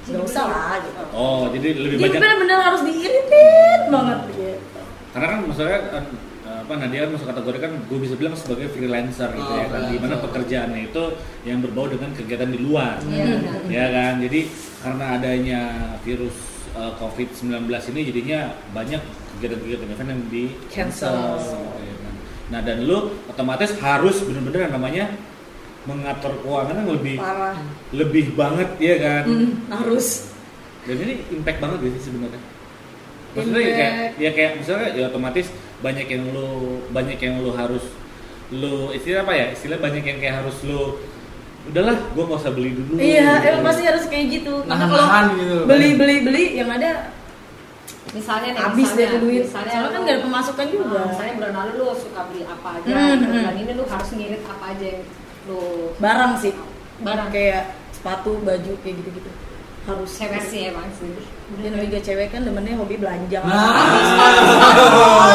nggak 0.03 0.21
usah 0.21 0.43
lah 0.45 0.75
gitu 0.79 1.01
Oh, 1.11 1.47
jadi 1.49 1.67
lebih 1.73 1.95
jadi 1.95 2.03
banyak. 2.05 2.19
bener-bener 2.19 2.59
harus 2.61 2.81
diiritin 2.83 3.79
banget 3.87 4.19
gitu 4.29 4.53
Karena 5.09 5.27
kan 5.27 5.39
maksudnya 5.41 5.79
kan, 5.89 6.03
apa 6.43 6.73
Nadia 6.75 6.99
kan 7.01 7.11
masuk 7.11 7.27
kategori 7.27 7.57
kan 7.59 7.71
gue 7.81 7.99
bisa 7.99 8.13
bilang 8.13 8.35
sebagai 8.35 8.67
freelancer 8.67 9.29
gitu 9.31 9.47
Oh, 9.47 9.57
ya 9.57 9.65
kan 9.65 9.81
di 9.83 9.95
mana 9.95 10.13
freelancer. 10.13 10.23
pekerjaannya 10.25 10.81
itu 10.85 11.03
yang 11.43 11.57
berbau 11.59 11.85
dengan 11.87 12.09
kegiatan 12.13 12.47
di 12.47 12.59
luar. 12.59 12.95
Iya 13.01 13.23
benar. 13.33 13.59
ya 13.67 13.85
kan 13.89 14.13
jadi 14.19 14.39
karena 14.83 15.05
adanya 15.15 15.61
virus 16.03 16.35
uh, 16.75 16.91
COVID-19 16.99 17.71
ini 17.95 18.01
jadinya 18.11 18.39
banyak 18.75 18.99
kegiatan-kegiatan 19.39 19.87
event 19.95 20.09
yang 20.11 20.23
di 20.27 20.43
Cancel. 20.67 21.39
nah 22.51 22.59
dan 22.61 22.83
lu 22.85 23.15
otomatis 23.31 23.73
harus 23.79 24.21
bener-bener 24.21 24.69
namanya 24.69 25.09
mengatur 25.87 26.37
keuangan 26.43 26.75
yang 26.83 26.89
lebih 26.95 27.17
parah. 27.17 27.55
lebih 27.95 28.25
banget 28.35 28.69
ya 28.77 28.95
kan? 28.99 29.23
Hmm, 29.25 29.51
harus. 29.71 30.31
Dan 30.83 30.99
ini 30.99 31.13
impact 31.31 31.59
banget 31.63 31.79
gitu 31.87 31.95
sih 31.97 32.03
sebenarnya? 32.11 32.41
Maksudnya 33.33 33.61
ya 33.63 33.73
kayak 33.73 33.93
ya 34.19 34.29
kayak 34.35 34.51
misalnya 34.61 34.87
ya 34.93 35.03
otomatis 35.09 35.47
banyak 35.81 36.07
yang 36.07 36.23
lu 36.31 36.47
banyak 36.93 37.17
yang 37.17 37.41
lu 37.41 37.51
harus 37.55 37.83
lu 38.53 38.91
istilah 38.95 39.25
apa 39.27 39.33
ya? 39.33 39.45
Istilah 39.55 39.79
banyak 39.79 40.03
yang 40.03 40.19
kayak 40.19 40.35
harus 40.43 40.55
lu 40.67 40.99
udahlah 41.63 41.95
gua 42.11 42.23
nggak 42.25 42.39
usah 42.39 42.51
beli 42.51 42.69
dulu 42.73 42.93
iya 42.97 43.39
gitu. 43.39 43.47
emang 43.49 43.63
pasti 43.65 43.83
harus 43.83 44.03
kayak 44.05 44.25
gitu 44.31 44.53
karena 44.61 44.83
kalau 44.83 45.05
nahan-nahan 45.05 45.25
gitu. 45.39 45.57
beli 45.63 45.89
beli 45.95 46.15
beli 46.21 46.43
yang 46.55 46.69
ada 46.69 46.91
Misalnya 48.13 48.53
nih, 48.53 48.61
habis 48.61 48.89
deh 48.93 49.09
tuh 49.09 49.19
duit 49.25 49.41
Misalnya 49.41 49.73
soalnya 49.73 49.89
kan 49.89 50.01
gak 50.05 50.13
ada 50.13 50.21
pemasukan 50.21 50.65
juga 50.69 50.85
Ah, 50.93 51.05
misalnya 51.09 51.33
bulan 51.33 51.53
lalu 51.57 51.71
lu 51.73 51.87
suka 51.97 52.21
beli 52.29 52.41
apa 52.45 52.69
aja, 52.77 52.85
Hmm, 52.85 52.93
dan 52.93 53.17
hmm. 53.17 53.33
bulan 53.33 53.55
ini 53.57 53.71
lu 53.73 53.83
harus 53.89 54.09
ngirit 54.13 54.41
apa 54.45 54.65
aja 54.69 54.85
yang 54.85 55.03
lu 55.43 55.59
barang 55.97 56.33
sih 56.37 56.53
Barang. 57.01 57.29
kayak 57.33 57.63
sepatu 57.89 58.31
baju 58.39 58.71
kayak 58.79 58.95
gitu 59.01 59.09
gitu 59.17 59.29
harus 59.83 60.09
cewek 60.13 60.43
sih 60.45 60.61
emang 60.69 60.85
sih. 60.93 61.09
dia 61.57 61.67
namanya 61.67 61.99
cewek 61.99 62.27
kan 62.29 62.45
demennya 62.45 62.77
hobi 62.77 62.95
belanja 62.95 63.39
Nah. 63.41 63.73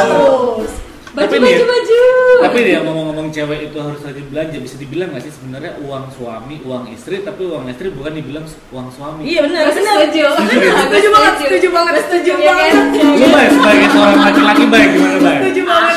terus 0.07 0.73
Baju 1.09 1.25
Tapi 1.25 1.37
baju 1.39 1.49
nih- 1.55 1.67
baju. 1.67 2.01
Tapi 2.39 2.59
dia 2.63 2.79
ngomong-ngomong 2.81 3.27
cewek 3.29 3.61
itu 3.65 3.77
harus 3.77 4.01
rajin 4.01 4.27
belanja 4.29 4.57
bisa 4.59 4.77
dibilang 4.77 5.09
nggak 5.09 5.23
sih 5.23 5.33
sebenarnya 5.33 5.73
uang 5.81 6.05
suami, 6.11 6.57
uang 6.63 6.85
istri, 6.89 7.21
tapi 7.21 7.43
uang 7.45 7.65
istri 7.67 7.89
bukan 7.91 8.13
dibilang 8.13 8.45
uang 8.69 8.89
suami. 8.89 9.25
iya 9.25 9.41
benar 9.43 9.69
benar 9.69 9.95
setuju. 10.05 10.23
setuju 10.29 11.09
banget 11.11 11.33
setuju 11.39 11.69
banget 11.71 11.93
setuju 12.03 12.33
Iya 12.35 12.53
kan? 12.53 12.73
banget 12.75 13.17
Lu 13.17 13.27
baik 13.29 13.51
sebagai 13.51 13.87
seorang 13.89 14.19
laki-laki 14.21 14.65
baik 14.67 14.89
gimana 14.91 15.17
baik? 15.19 15.41
setuju 15.43 15.63
banget 15.65 15.97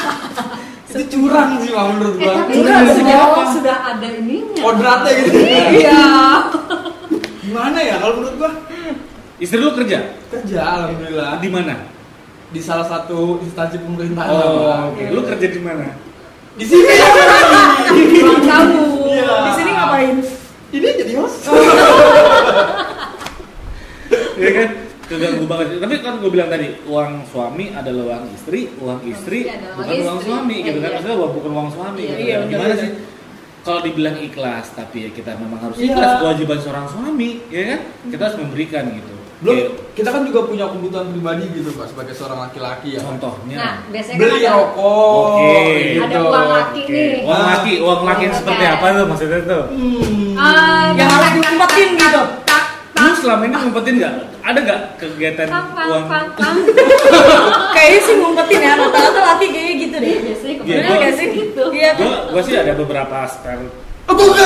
itu 0.92 1.04
curang 1.10 1.50
sih 1.58 1.72
Bang, 1.72 1.88
menurut 1.94 2.16
Eh 2.16 2.22
gua. 2.22 2.36
sudah 2.52 2.78
setuju 2.86 3.14
apa? 3.16 3.42
sudah 3.50 3.78
ada 3.86 4.08
ininya. 4.12 4.60
Kodratnya 4.62 5.12
gitu. 5.18 5.30
Iya. 5.74 6.04
Gimana 7.42 7.78
ya 7.80 7.96
kalau 7.98 8.14
menurut 8.18 8.36
gua? 8.38 8.52
Istri 9.38 9.58
lu 9.58 9.72
kerja 9.74 10.00
Kerja 10.28 10.60
alhamdulillah 10.62 11.40
di 11.40 11.48
mana? 11.48 11.76
Di 12.52 12.60
salah 12.60 12.84
satu 12.84 13.40
instansi 13.40 13.80
pemerintahan. 13.80 14.30
Oh, 14.30 14.68
Bang. 14.68 14.84
oke. 14.92 15.04
Lu 15.10 15.22
kerja 15.24 15.48
di 15.48 15.60
mana? 15.60 15.88
Di 16.52 16.66
sini. 16.66 16.84
Ruang 18.22 18.44
tamu. 18.44 18.84
Iya. 19.08 19.28
di 19.44 19.52
sini 19.54 19.70
ngapain 19.72 20.16
Ini 20.72 20.88
jadi 20.96 21.14
host. 21.16 21.48
Iya 24.34 24.52
kan? 24.52 24.70
Keganggu 25.04 25.44
banget. 25.44 25.68
Tapi 25.78 25.96
kan 26.00 26.14
gue 26.18 26.32
bilang 26.32 26.48
tadi 26.48 26.80
uang 26.88 27.28
suami 27.28 27.76
adalah 27.76 28.04
uang 28.08 28.24
istri, 28.32 28.72
uang 28.80 29.00
istri 29.04 29.44
istri 29.44 29.52
adalah 29.52 29.76
bukan 29.76 29.92
uang 29.92 30.00
uang 30.02 30.18
istri. 30.18 30.30
suami 30.30 30.56
gitu 30.58 30.80
kan? 30.80 30.88
Iya. 30.88 30.96
Maksudnya 30.96 31.18
uang- 31.20 31.34
bukan 31.36 31.52
uang 31.52 31.70
suami. 31.70 32.02
Iya, 32.02 32.08
gitu 32.10 32.24
iya, 32.24 32.36
kan? 32.38 32.48
Gimana 32.48 32.74
sih? 32.78 32.92
Kalau 33.62 33.80
dibilang 33.86 34.18
ikhlas, 34.18 34.66
tapi 34.74 34.98
ya 35.06 35.10
kita 35.12 35.32
memang 35.38 35.60
harus 35.62 35.76
Iya. 35.78 35.92
ikhlas 35.92 36.12
kewajiban 36.18 36.58
seorang 36.58 36.86
suami, 36.88 37.30
ya 37.48 37.64
kan? 37.68 37.80
Kita 38.08 38.22
harus 38.26 38.38
memberikan 38.40 38.84
gitu. 38.90 39.16
Belum, 39.42 39.58
Kayak 39.58 39.70
kita 39.92 40.10
kan 40.10 40.22
juga 40.22 40.40
punya 40.46 40.66
kebutuhan 40.68 41.08
pribadi 41.10 41.50
gitu 41.52 41.74
Pak 41.74 41.90
sebagai 41.90 42.14
seorang 42.14 42.40
laki-laki 42.40 42.94
ya. 42.94 43.02
contohnya. 43.02 43.58
Nah, 43.58 43.74
biasanya 43.90 44.18
Beli 44.18 44.30
kan 44.32 44.38
ada, 44.40 44.52
rokok. 44.56 45.18
Oke. 45.18 45.50
gitu. 45.52 46.00
ada 46.00 46.18
uang 46.22 46.48
laki 46.48 46.80
Oke. 46.80 46.94
nih. 46.94 47.20
Uang 47.22 47.44
laki, 47.44 47.72
uang 47.82 48.02
laki 48.04 48.22
yang 48.22 48.30
Oke. 48.30 48.40
seperti 48.40 48.64
apa 48.68 48.86
tuh 48.88 49.06
maksudnya 49.06 49.40
tuh? 49.44 49.64
Hmm. 49.68 50.34
Ah, 50.34 50.84
Yang 50.94 51.10
harus 51.10 51.32
diumpetin 51.36 51.90
gitu. 51.96 52.22
Tak, 52.44 52.64
Lu 52.94 53.12
selama 53.18 53.44
ini 53.44 53.56
ngumpetin 53.58 53.96
nggak? 53.98 54.14
Ada 54.42 54.60
nggak 54.60 54.80
kegiatan 54.96 55.48
pang, 55.48 55.68
pang, 55.72 55.90
uang? 55.90 56.06
kayaknya 57.74 58.00
sih 58.00 58.16
ngumpetin 58.16 58.60
ya 58.60 58.74
rata-rata 58.76 59.22
laki 59.28 59.46
kayaknya 59.48 59.74
gitu 59.80 59.96
deh 59.98 60.16
Biasanya 60.22 60.54
Iya, 60.62 60.78
bener 60.78 60.86
gua- 60.88 61.02
gak 61.02 61.14
sih 61.16 61.28
gitu. 61.32 61.64
iya 61.72 61.90
Gua, 61.94 62.14
gua 62.30 62.42
sih 62.42 62.56
ada 62.56 62.74
beberapa 62.74 63.18
spare. 63.26 63.66
Oh, 64.06 64.14
gua 64.14 64.46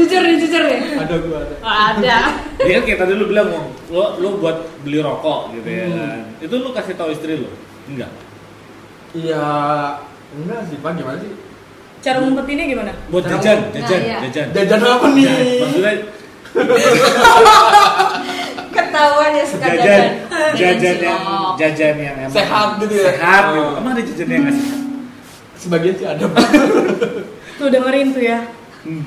jujur 0.00 0.20
nih, 0.22 0.36
jujur 0.38 0.62
nih. 0.62 0.78
Ada 0.96 1.14
gua 1.18 1.38
ada. 1.38 1.54
Oh, 1.58 1.74
ada. 1.90 2.18
Dia 2.60 2.72
kan 2.74 2.82
kayak 2.82 2.98
tadi 2.98 3.12
lu 3.12 3.24
bilang 3.26 3.46
lo 3.86 4.02
lo 4.16 4.28
buat 4.36 4.56
beli 4.80 4.98
rokok 4.98 5.52
gitu 5.54 5.68
ya 5.68 5.84
Hmm. 5.84 5.94
kan. 5.94 6.20
Itu 6.40 6.54
lu 6.56 6.70
kasih 6.70 6.94
tahu 6.94 7.10
istri 7.10 7.36
lu? 7.36 7.46
Enggak. 7.86 8.08
Iya, 9.12 9.42
enggak 10.32 10.60
sih 10.66 10.76
Pak, 10.76 10.90
gimana 10.94 11.18
sih? 11.18 11.30
cara 12.00 12.16
ngumpetinnya 12.16 12.64
gimana 12.66 12.90
Buat 13.08 13.22
Nah, 13.22 13.30
jajan, 13.36 13.58
nah, 13.60 13.72
jajan, 13.76 14.00
iya. 14.00 14.16
jajan. 14.24 14.46
Jajan 14.56 14.80
apa 14.80 15.06
nih? 15.10 15.22
Jajan. 15.22 15.60
Maksudnya 15.60 15.92
Ketahuan 18.70 19.30
ya 19.32 19.44
suka 19.44 19.66
jajan, 19.66 19.76
jajan. 19.76 20.10
jajan 20.54 20.96
yang 20.96 21.20
cilok. 21.20 21.52
jajan 21.58 21.94
yang 21.98 22.16
emang 22.16 22.32
Sehat 22.32 22.68
gitu 22.78 22.94
ya? 22.94 23.04
Sehat 23.10 23.42
gitu. 23.50 23.60
Oh. 23.66 23.76
Emang 23.76 23.92
ada 23.92 24.02
jajan 24.02 24.26
yang 24.26 24.40
nggak 24.40 24.56
sehat? 24.56 24.78
Sebagian 25.56 25.94
sih 25.94 26.06
ada. 26.06 26.24
Tuh 27.58 27.68
dengerin 27.68 28.08
tuh 28.10 28.24
ya 28.24 28.38
Hmm. 28.40 28.58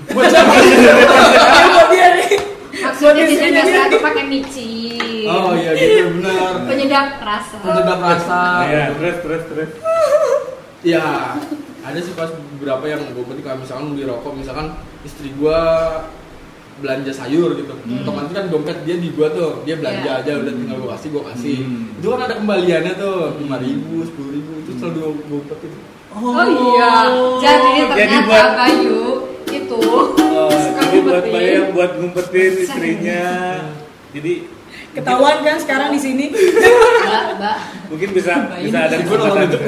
Buat 0.08 0.28
siapa? 0.28 0.54
Ya, 0.54 0.94
buat 1.64 1.88
dia 1.90 2.08
nih 2.14 2.32
Maksudnya 2.74 3.26
dia. 3.64 3.84
tuh 3.88 4.02
pakai 4.02 4.24
micin. 4.26 5.26
Oh 5.26 5.54
iya 5.54 5.72
gitu 5.74 6.20
benar. 6.20 6.66
Penyedap 6.66 7.08
rasa. 7.20 7.56
Penyedap 7.60 8.00
rasa. 8.00 8.42
Iya, 8.66 8.84
terus 8.94 9.16
terus 9.20 9.44
terus. 9.48 9.70
Iya, 10.84 11.06
ada 11.80 11.98
sih 11.98 12.12
pas 12.12 12.28
beberapa 12.54 12.84
yang 12.86 13.02
gue 13.08 13.24
penting 13.24 13.42
kalau 13.42 13.58
misalkan 13.58 13.86
beli 13.92 14.04
rokok, 14.04 14.34
misalkan 14.34 14.68
istri 15.02 15.32
gua 15.34 15.60
belanja 16.76 17.14
sayur 17.14 17.54
gitu 17.54 17.70
Hmm. 17.72 18.02
otomatis 18.02 18.34
kan 18.34 18.50
dompet 18.50 18.82
dia 18.82 18.98
di 18.98 19.14
gua 19.14 19.30
tuh 19.30 19.62
dia 19.62 19.78
belanja 19.78 20.10
Iya. 20.10 20.20
aja 20.20 20.32
udah 20.36 20.52
tinggal 20.52 20.78
gua 20.80 20.90
kasih 20.92 21.10
gua 21.12 21.24
kasih 21.30 21.58
Hmm. 21.62 21.94
itu 21.94 22.08
kan 22.10 22.20
ada 22.20 22.36
kembaliannya 22.36 22.94
tuh 22.98 23.16
lima 23.38 23.58
ribu 23.58 24.02
sepuluh 24.02 24.32
ribu 24.34 24.52
itu 24.58 24.72
selalu 24.76 24.98
gua 24.98 25.12
gua 25.24 25.38
umpetin 25.40 25.72
Oh 26.12 26.44
iya. 26.44 26.94
Jadi 27.40 27.70
ternyata 27.80 27.96
Jadi 27.96 28.16
buat- 28.24 28.52
Bayu 28.56 28.82
itu 28.84 29.02
Jadi 30.94 31.02
buat 31.10 31.26
bayang 31.26 31.68
buat 31.74 31.92
ngumpetin 31.98 32.54
istrinya. 32.62 33.24
Jadi 34.14 34.34
Ketahuan 34.94 35.42
kan 35.42 35.58
sekarang 35.58 35.90
di 35.90 35.98
sini. 35.98 36.30
Mbak, 36.30 37.24
Mbak. 37.42 37.58
mungkin 37.90 38.10
bisa 38.14 38.34
Mbak 38.46 38.58
bisa 38.62 38.78
ada 38.86 38.96
kesempatan. 39.02 39.48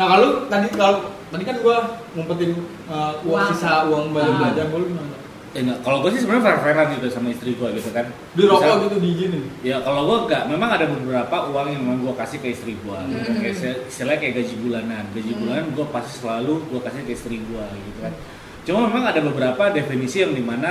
Nah 0.00 0.08
kalau 0.08 0.48
tadi 0.48 0.66
kalau 0.72 1.12
tadi 1.28 1.44
kan 1.44 1.56
gua 1.60 1.76
ngumpetin 2.16 2.56
uh, 2.88 3.20
uang 3.20 3.36
Uang. 3.36 3.52
sisa 3.52 3.84
uang 3.84 4.16
belanja 4.16 4.32
belanja 4.40 4.62
gua 4.72 4.78
lu 4.80 4.86
gimana 4.88 5.19
Eh, 5.50 5.60
enggak, 5.60 5.82
kalau 5.82 5.98
gue 5.98 6.14
sih 6.14 6.22
sebenarnya 6.22 6.46
fair-fairan 6.46 6.86
gitu 6.94 7.06
sama 7.10 7.28
istri 7.28 7.58
gue 7.58 7.68
gitu 7.74 7.90
kan. 7.90 8.06
di 8.06 8.42
rokok 8.44 8.62
Misal- 8.62 8.82
gitu 8.84 8.96
diizinin 8.98 9.42
Ya 9.60 9.76
kalau 9.80 10.06
gue 10.06 10.18
enggak, 10.24 10.42
memang 10.46 10.70
ada 10.70 10.86
beberapa 10.86 11.36
uang 11.50 11.66
yang 11.68 11.82
memang 11.82 11.98
gue 12.00 12.14
kasih 12.16 12.38
ke 12.38 12.48
istri 12.50 12.72
gue. 12.76 12.98
Gitu. 13.08 13.28
Hmm. 13.28 13.40
Kayak 13.40 13.56
se- 13.56 13.80
istilahnya 13.84 14.18
kayak 14.20 14.34
gaji 14.36 14.54
bulanan. 14.56 15.04
Gaji 15.10 15.26
Hmm. 15.28 15.40
bulanan 15.40 15.64
gue 15.72 15.86
pasti 15.90 16.12
selalu 16.16 16.54
gue 16.64 16.80
kasih 16.80 17.00
ke 17.02 17.12
istri 17.12 17.36
gue 17.40 17.64
gitu 17.66 17.98
kan. 18.00 18.12
Cuma 18.62 18.78
memang 18.86 19.04
ada 19.04 19.20
beberapa 19.20 19.62
definisi 19.68 20.22
yang 20.22 20.30
di 20.30 20.40
mana 20.40 20.70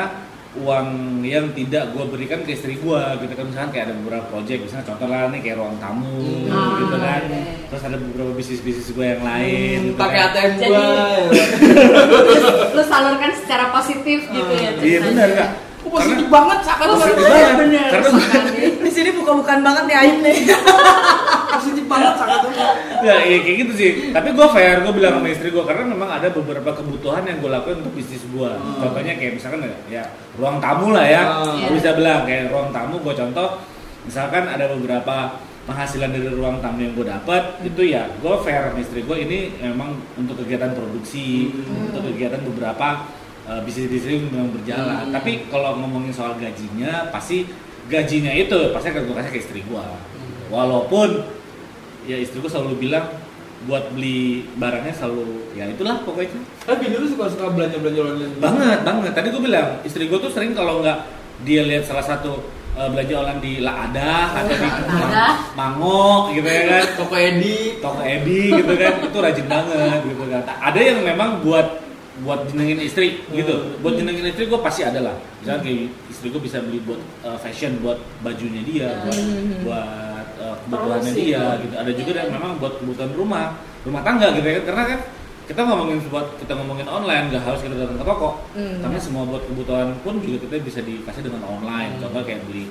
uang 0.59 0.87
yang 1.21 1.51
tidak 1.51 1.89
gue 1.89 2.03
berikan 2.05 2.41
ke 2.41 2.51
istri 2.51 2.75
gue 2.75 3.01
gitu 3.17 3.31
kan 3.31 3.45
misalkan 3.45 3.69
kayak 3.69 3.85
ada 3.85 3.95
beberapa 3.95 4.25
project 4.27 4.59
misalnya 4.61 4.85
contoh 4.85 5.07
lah 5.07 5.27
nih 5.27 5.39
kayak 5.39 5.57
ruang 5.57 5.77
tamu 5.77 6.03
Hmm. 6.49 6.79
gitu 6.79 6.97
kan 6.97 7.21
oke. 7.23 7.39
terus 7.67 7.83
ada 7.83 7.97
beberapa 7.97 8.31
bisnis 8.33 8.59
bisnis 8.59 8.89
gue 8.89 9.05
yang 9.05 9.21
lain 9.21 9.77
Hmm, 9.77 9.87
gitu 9.87 9.97
pakai 9.97 10.19
kan. 10.19 10.29
ATM 10.29 10.51
gua 10.59 10.67
ya. 10.67 11.25
Lu 12.75 12.83
salurkan 12.83 13.31
secara 13.35 13.65
positif 13.71 14.19
gitu 14.25 14.53
ya. 14.53 14.71
iya 14.77 14.99
benar 15.01 15.29
kak 15.31 15.49
Kok 15.79 15.89
positif 15.95 16.27
banget 16.27 16.59
Positif 16.67 17.25
banget 17.25 17.53
bener. 17.55 17.88
Karena-. 17.88 18.21
Di 18.86 18.91
sini 18.91 19.09
buka-bukaan 19.15 19.62
banget 19.63 19.83
nih 19.88 19.95
Aib 19.95 20.17
nih. 20.19 20.38
positif 21.55 21.86
banget 21.89 22.13
sakit 22.19 22.41
Ya, 23.00 23.15
iya 23.24 23.38
kayak 23.41 23.57
gitu 23.65 23.74
sih. 23.79 23.89
Tapi 24.12 24.36
gue 24.36 24.48
fair, 24.51 24.83
gue 24.83 24.93
bilang 24.93 25.19
sama 25.19 25.27
istri 25.31 25.50
gue 25.50 25.63
karena 25.63 25.83
memang 25.88 26.09
ada 26.12 26.27
beberapa 26.29 26.75
kebutuhan 26.75 27.24
yang 27.24 27.39
gue 27.39 27.51
lakuin 27.51 27.79
untuk 27.79 27.95
bisnis 27.95 28.24
gue. 28.27 28.50
Hmm. 28.51 28.75
Contohnya 28.83 29.15
kayak 29.15 29.39
misalkan 29.39 29.63
ya, 29.63 29.77
ya 29.88 30.03
ruang 30.36 30.59
tamu 30.59 30.91
lah 30.91 31.05
ya. 31.07 31.24
Hmm. 31.48 31.67
Gue 31.71 31.75
bisa 31.79 31.95
bilang 31.95 32.27
kayak 32.27 32.51
ruang 32.51 32.69
tamu 32.75 33.00
gue 33.00 33.13
contoh. 33.15 33.50
Misalkan 34.03 34.43
ada 34.51 34.65
beberapa 34.67 35.39
penghasilan 35.69 36.09
dari 36.09 36.27
ruang 36.33 36.57
tamu 36.65 36.81
yang 36.81 36.93
gue 36.98 37.05
dapat 37.05 37.62
itu 37.62 37.93
ya 37.93 38.09
gue 38.09 38.33
fair 38.41 38.74
sama 38.74 38.81
istri 38.81 39.05
gue 39.05 39.17
ini 39.21 39.53
memang 39.62 40.01
untuk 40.17 40.41
kegiatan 40.41 40.74
produksi 40.74 41.53
Hmm. 41.53 41.93
untuk 41.93 42.09
kegiatan 42.09 42.41
beberapa 42.41 43.05
uh, 43.49 43.61
bisnis-bisnis 43.65 44.21
yang 44.21 44.29
memang 44.29 44.53
berjalan. 44.53 45.09
Hmm. 45.09 45.13
tapi 45.17 45.49
kalau 45.49 45.81
ngomongin 45.81 46.13
soal 46.13 46.37
gajinya 46.37 47.09
pasti 47.09 47.49
gajinya 47.89 48.29
itu 48.29 48.69
pasti 48.69 48.93
akan 48.93 49.01
gue 49.09 49.15
kasih 49.17 49.31
ke 49.33 49.39
istri 49.41 49.59
gue 49.65 49.83
walaupun 50.53 51.25
ya 52.05 52.17
istriku 52.21 52.45
selalu 52.45 52.89
bilang 52.89 53.09
buat 53.67 53.91
beli 53.91 54.47
barangnya 54.55 54.93
selalu 54.95 55.51
ya 55.51 55.67
itulah 55.67 55.99
pokoknya. 56.07 56.39
Tapi 56.63 56.87
bini 56.87 56.95
lu 56.95 57.07
suka 57.11 57.27
suka 57.27 57.51
belanja 57.51 57.75
belanja 57.81 57.99
online 58.07 58.35
banget 58.39 58.79
banget. 58.87 59.11
Tadi 59.11 59.27
gue 59.35 59.41
bilang 59.43 59.67
istri 59.83 60.07
gue 60.07 60.19
tuh 60.21 60.31
sering 60.31 60.55
kalau 60.55 60.79
nggak 60.79 60.99
dia 61.43 61.67
lihat 61.67 61.83
salah 61.83 62.03
satu 62.03 62.39
uh, 62.79 62.87
belanja 62.87 63.19
online 63.19 63.41
di 63.43 63.53
Laada 63.59 64.39
atau 64.39 64.55
di. 64.55 64.69
Mango 65.59 66.31
gitu 66.31 66.47
ya 66.47 66.63
kan. 66.71 66.85
Toko 67.03 67.15
Edi. 67.19 67.83
Toko 67.83 67.99
Edi 67.99 68.41
gitu 68.55 68.73
kan. 68.79 68.93
Itu 69.03 69.17
rajin 69.19 69.47
banget 69.51 69.99
gitu 70.07 70.23
kan. 70.31 70.41
Ada 70.47 70.79
yang 70.79 70.99
memang 71.03 71.43
buat 71.43 71.88
buat 72.23 72.47
jenengin 72.51 72.79
istri 72.83 73.23
gitu. 73.31 73.55
Hmm. 73.55 73.81
buat 73.83 73.95
jenengin 73.95 74.25
istri 74.29 74.45
gue 74.47 74.59
pasti 74.59 74.81
ada 74.83 74.99
lah. 74.99 75.15
Misalnya 75.41 75.61
kayak 75.63 75.89
istri 76.11 76.27
gue 76.31 76.41
bisa 76.41 76.57
beli 76.63 76.79
buat 76.83 77.01
uh, 77.23 77.38
fashion 77.39 77.79
buat 77.79 77.99
bajunya 78.21 78.61
dia 78.65 78.89
buat 79.07 79.19
buat 79.63 80.27
uh, 80.39 80.55
kebutuhannya 80.67 81.11
Promosi. 81.11 81.27
dia 81.27 81.43
gitu. 81.63 81.73
Ada 81.75 81.91
juga 81.95 82.11
yang 82.19 82.29
memang 82.35 82.51
buat 82.59 82.73
kebutuhan 82.83 83.11
rumah 83.15 83.45
rumah 83.88 84.01
tangga 84.03 84.35
gitu 84.35 84.47
ya. 84.47 84.53
Kan 84.59 84.65
karena 84.73 84.83
kan 84.95 84.99
kita 85.49 85.61
ngomongin 85.65 85.97
buat 86.13 86.27
kita 86.38 86.53
ngomongin 86.61 86.85
online 86.85 87.25
nggak 87.33 87.41
harus 87.41 87.59
kita 87.63 87.75
datang 87.75 87.97
ke 87.97 88.05
toko. 88.05 88.29
Hmm. 88.53 88.77
karena 88.83 88.97
semua 89.01 89.23
buat 89.25 89.43
kebutuhan 89.47 89.95
pun 90.05 90.19
juga 90.21 90.38
kita 90.45 90.55
bisa 90.61 90.79
dikasih 90.83 91.23
dengan 91.25 91.41
online. 91.47 91.97
Contoh 92.03 92.21
kayak 92.21 92.43
beli 92.45 92.67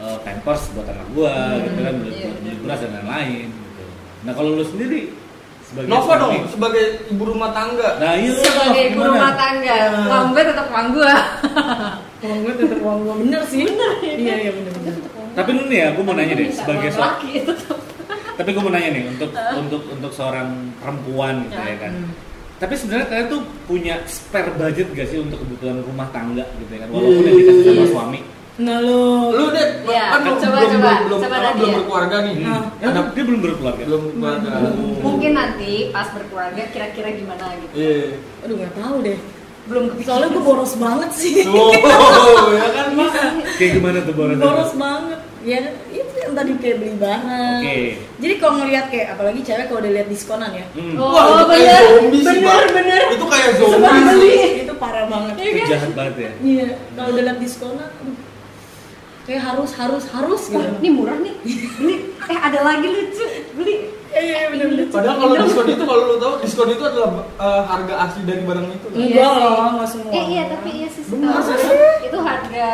uh, 0.00 0.18
pampers 0.22 0.72
buat 0.76 0.86
anak 0.88 1.06
gua 1.16 1.60
gitu 1.64 1.80
kan 1.80 1.94
beli, 2.00 2.12
buat 2.20 2.36
beli 2.44 2.56
beras 2.64 2.80
dan 2.84 2.92
lain-lain 3.00 3.48
gitu. 3.48 3.84
nah 4.24 4.32
kalau 4.36 4.50
lu 4.56 4.64
sendiri 4.64 5.12
sebagai 5.66 5.88
Nova 5.88 6.04
suami- 6.06 6.20
dong 6.22 6.34
sebagai 6.48 6.84
ibu 7.08 7.22
rumah 7.24 7.50
tangga 7.50 7.88
nah 7.96 8.12
iya 8.14 8.32
Sebagai 8.32 8.82
ibu 8.86 8.94
gimana? 8.96 9.10
rumah 9.12 9.32
tangga, 9.34 9.76
uang 10.06 10.26
gue 10.30 10.42
tetap 10.44 10.66
uang 10.68 10.86
gue. 10.92 11.12
Uang 12.18 12.38
gue 12.40 12.54
tetap 12.56 12.78
uang 12.80 12.98
gue 13.00 13.14
bener 13.20 13.42
sih. 13.44 13.62
Bener. 13.64 13.92
Iya 14.00 14.34
iya 14.38 14.50
bener 14.52 14.72
bener. 14.72 14.94
tapi 15.32 15.50
lu 15.50 15.62
nih 15.64 15.78
ya 15.78 15.88
gue 15.90 16.00
mau 16.02 16.14
nanya 16.14 16.34
deh 16.34 16.48
sebagai 16.48 16.88
seorang 16.88 17.12
laki 17.12 17.30
tapi 18.34 18.48
gue 18.48 18.62
mau 18.62 18.70
nanya 18.70 18.90
nih 18.90 19.04
untuk 19.06 19.30
untuk 19.54 19.82
untuk 19.86 20.10
seorang 20.10 20.48
perempuan 20.78 21.44
gitu 21.44 21.60
ya 21.60 21.76
kan 21.78 21.92
Hmm. 21.92 22.10
tapi 22.56 22.72
sebenarnya 22.72 23.06
kalian 23.06 23.28
tuh 23.28 23.40
punya 23.64 23.94
spare 24.06 24.48
budget 24.50 24.88
gak 24.90 25.04
sih 25.06 25.18
untuk 25.18 25.36
kebutuhan 25.38 25.82
rumah 25.82 26.08
tangga 26.08 26.40
gitu 26.56 26.70
ya 26.70 26.80
kan 26.80 26.88
walaupun 26.88 27.20
yang 27.22 27.36
dikasih 27.36 27.64
sama 27.66 27.76
Iya. 27.76 27.90
suami 27.90 28.20
Nah 28.56 28.76
lu. 28.78 29.00
lu 29.30 29.44
deh 29.50 29.68
Iya, 29.84 30.04
kan 30.08 30.20
lu 30.22 30.32
coba, 30.34 30.56
belum 30.56 30.70
coba, 30.72 30.88
belum 30.88 31.04
belum, 31.04 31.20
coba 31.20 31.28
apa, 31.30 31.44
Nadia. 31.44 31.56
belum 31.58 31.72
berkeluarga 31.76 32.16
nih 32.18 32.34
Hmm. 32.36 32.48
ada 32.48 32.88
Ada 32.88 33.00
dia 33.12 33.24
belum 33.24 33.40
berkeluarga. 33.42 33.82
belum 33.84 34.00
berkeluarga 34.06 34.48
Hmm. 34.48 34.96
Mungkin 34.98 35.30
nanti 35.32 35.72
pas 35.90 36.08
berkeluarga 36.08 36.62
kira-kira 36.66 37.08
gimana 37.12 37.44
gitu. 37.54 37.72
iya 37.74 38.16
Aduh 38.40 38.54
nggak 38.56 38.74
tahu 38.74 38.96
deh. 39.02 39.18
Belum 39.66 39.84
kepikiran. 39.88 40.08
Soalnya 40.08 40.28
gue 40.30 40.42
boros 40.42 40.72
banget 40.74 41.10
sih. 41.12 41.34
oh 41.50 41.70
ya 42.50 42.68
kan 42.70 42.86
mas 42.92 43.12
Kayak 43.56 43.70
gimana 43.74 43.98
tuh 44.00 44.14
boros? 44.14 44.36
boros 44.38 44.72
banget. 44.74 45.20
Ya 45.42 45.58
itu 45.86 46.14
yang 46.16 46.32
tadi 46.32 46.50
kayak 46.56 46.76
beli 46.76 46.94
barang. 46.96 47.60
Oke. 47.60 47.78
Jadi 48.16 48.34
kalau 48.36 48.54
ngeliat 48.56 48.86
kayak 48.88 49.06
apalagi 49.12 49.40
cewek 49.42 49.64
kalau 49.66 49.80
udah 49.80 49.92
lihat 49.92 50.08
diskonan 50.08 50.50
ya. 50.50 50.66
Hmm. 50.72 50.94
Oh, 50.96 51.12
Wah, 51.12 51.24
itu 51.28 51.44
kayak 51.46 51.76
bener, 51.76 51.82
zombie 51.92 52.22
sih, 52.24 52.38
bener, 52.72 53.00
itu 53.10 53.24
kayak 53.26 53.48
Sebab 53.52 53.68
zombie 53.68 54.02
beli. 54.08 54.30
sih 54.32 54.40
itu 54.64 54.74
parah 54.76 55.04
banget. 55.04 55.34
Iya 55.36 55.44
Itu 55.44 55.58
kan? 55.60 55.68
jahat 55.68 55.90
banget 55.92 56.14
ya. 56.16 56.30
Iya, 56.40 56.66
kalau 56.94 57.08
udah 57.10 57.22
lihat 57.22 57.38
diskonan 57.38 57.90
aduh, 57.92 58.16
kayak 59.26 59.42
harus 59.44 59.70
harus 59.74 60.04
harus 60.08 60.42
gitu. 60.46 60.56
Wah, 60.56 60.78
ini 60.78 60.88
murah 60.88 61.18
nih. 61.18 61.34
Beli. 61.76 61.96
Eh, 62.24 62.38
ada 62.38 62.58
lagi 62.62 62.86
lucu. 62.86 63.26
Beli. 63.52 63.76
Iya 64.08 64.22
iya 64.24 64.46
bener 64.48 64.66
bener. 64.70 64.86
padahal 64.88 65.16
kalau 65.20 65.34
diskon 65.36 65.68
itu 65.68 65.84
kalau 65.84 66.02
lu 66.06 66.16
tahu 66.16 66.34
diskon 66.40 66.70
itu 66.70 66.80
adalah 66.80 67.10
eh, 67.36 67.62
harga 67.66 67.94
asli 68.00 68.24
dari 68.24 68.42
barang 68.42 68.66
itu 68.70 68.86
Iya 68.88 69.04
Enggak 69.04 69.28
sih. 69.28 69.44
lah, 69.44 69.68
nggak 69.68 69.88
semua. 69.90 70.10
Eh 70.10 70.24
iya 70.26 70.42
tapi 70.48 70.68
iya 70.72 70.88
sih 70.88 71.02
setahu 71.04 71.36
gue 71.52 71.90
itu 72.00 72.18
harga 72.18 72.68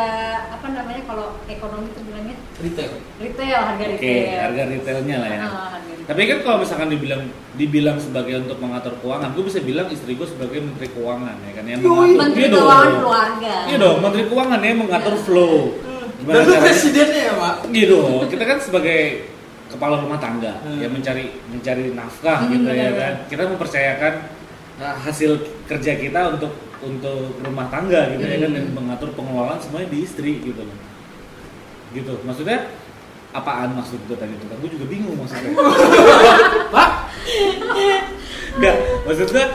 apa 0.49 0.67
namanya 0.71 1.01
kalau 1.03 1.27
ekonomi 1.45 1.85
itu 1.85 1.99
bilangnya 2.01 2.35
retail 2.55 2.91
retail 3.19 3.59
harga 3.61 3.83
Oke, 3.83 3.91
retail. 3.99 4.39
harga 4.39 4.63
retailnya 4.71 5.15
lah 5.19 5.27
ya. 5.27 5.39
Ah, 5.41 5.49
harga 5.73 5.89
retail. 5.91 6.05
Tapi 6.05 6.21
kan 6.23 6.37
kalau 6.39 6.57
misalkan 6.63 6.87
dibilang 6.89 7.21
dibilang 7.53 7.97
sebagai 7.97 8.33
untuk 8.39 8.57
mengatur 8.57 8.93
keuangan, 8.97 9.29
gue 9.29 9.43
bisa 9.43 9.59
bilang 9.59 9.87
istri 9.89 10.11
gue 10.13 10.27
sebagai 10.29 10.59
menteri 10.59 10.87
keuangan 10.89 11.35
ya 11.43 11.51
kan 11.51 11.63
yang 11.65 11.79
mengatur. 11.81 12.07
Menteri 12.15 12.39
Iya. 12.41 12.55
Keuangan 12.55 12.91
Keluarga. 12.95 13.55
Iya 13.67 13.77
dong, 13.77 13.97
menteri 13.99 14.23
keuangan 14.25 14.59
ya 14.59 14.71
mengatur 14.77 15.15
flow. 15.19 15.55
Dan 16.25 16.43
lu 16.43 16.53
presidennya 16.57 17.21
ya 17.27 17.33
pak 17.35 17.55
Gitu, 17.69 17.99
kita 18.29 18.43
kan 18.43 18.57
sebagai 18.57 18.99
kepala 19.67 19.99
rumah 19.99 20.21
tangga 20.21 20.61
Hmm. 20.61 20.77
ya 20.77 20.87
mencari 20.87 21.33
mencari 21.49 21.91
nafkah 21.91 22.45
Hmm, 22.45 22.51
gitu 22.53 22.69
ya 22.69 22.89
kan. 22.93 23.13
Kita 23.25 23.41
mempercayakan 23.49 24.13
uh, 24.77 24.95
hasil 25.01 25.31
kerja 25.65 25.91
kita 25.97 26.21
untuk 26.31 26.53
untuk 26.79 27.39
rumah 27.41 27.67
tangga 27.67 28.11
gitu 28.11 28.21
ya 28.21 28.37
kan 28.43 28.51
dan 28.53 28.65
mengatur 28.71 29.09
pengelolaan 29.13 29.57
semuanya 29.57 29.89
di 29.89 29.99
istri 30.05 30.39
gitu 30.39 30.61
loh. 30.61 30.77
Gitu. 31.91 32.13
Maksudnya 32.21 32.69
apaan 33.33 33.73
maksud 33.73 33.97
gue 34.05 34.13
tadi 34.13 34.37
itu 34.37 34.45
kan? 34.45 34.57
Gue 34.61 34.69
juga 34.69 34.85
bingung 34.85 35.17
maksudnya. 35.17 35.51
pak 36.75 36.89
Enggak, 38.53 38.77
maksudnya 39.09 39.45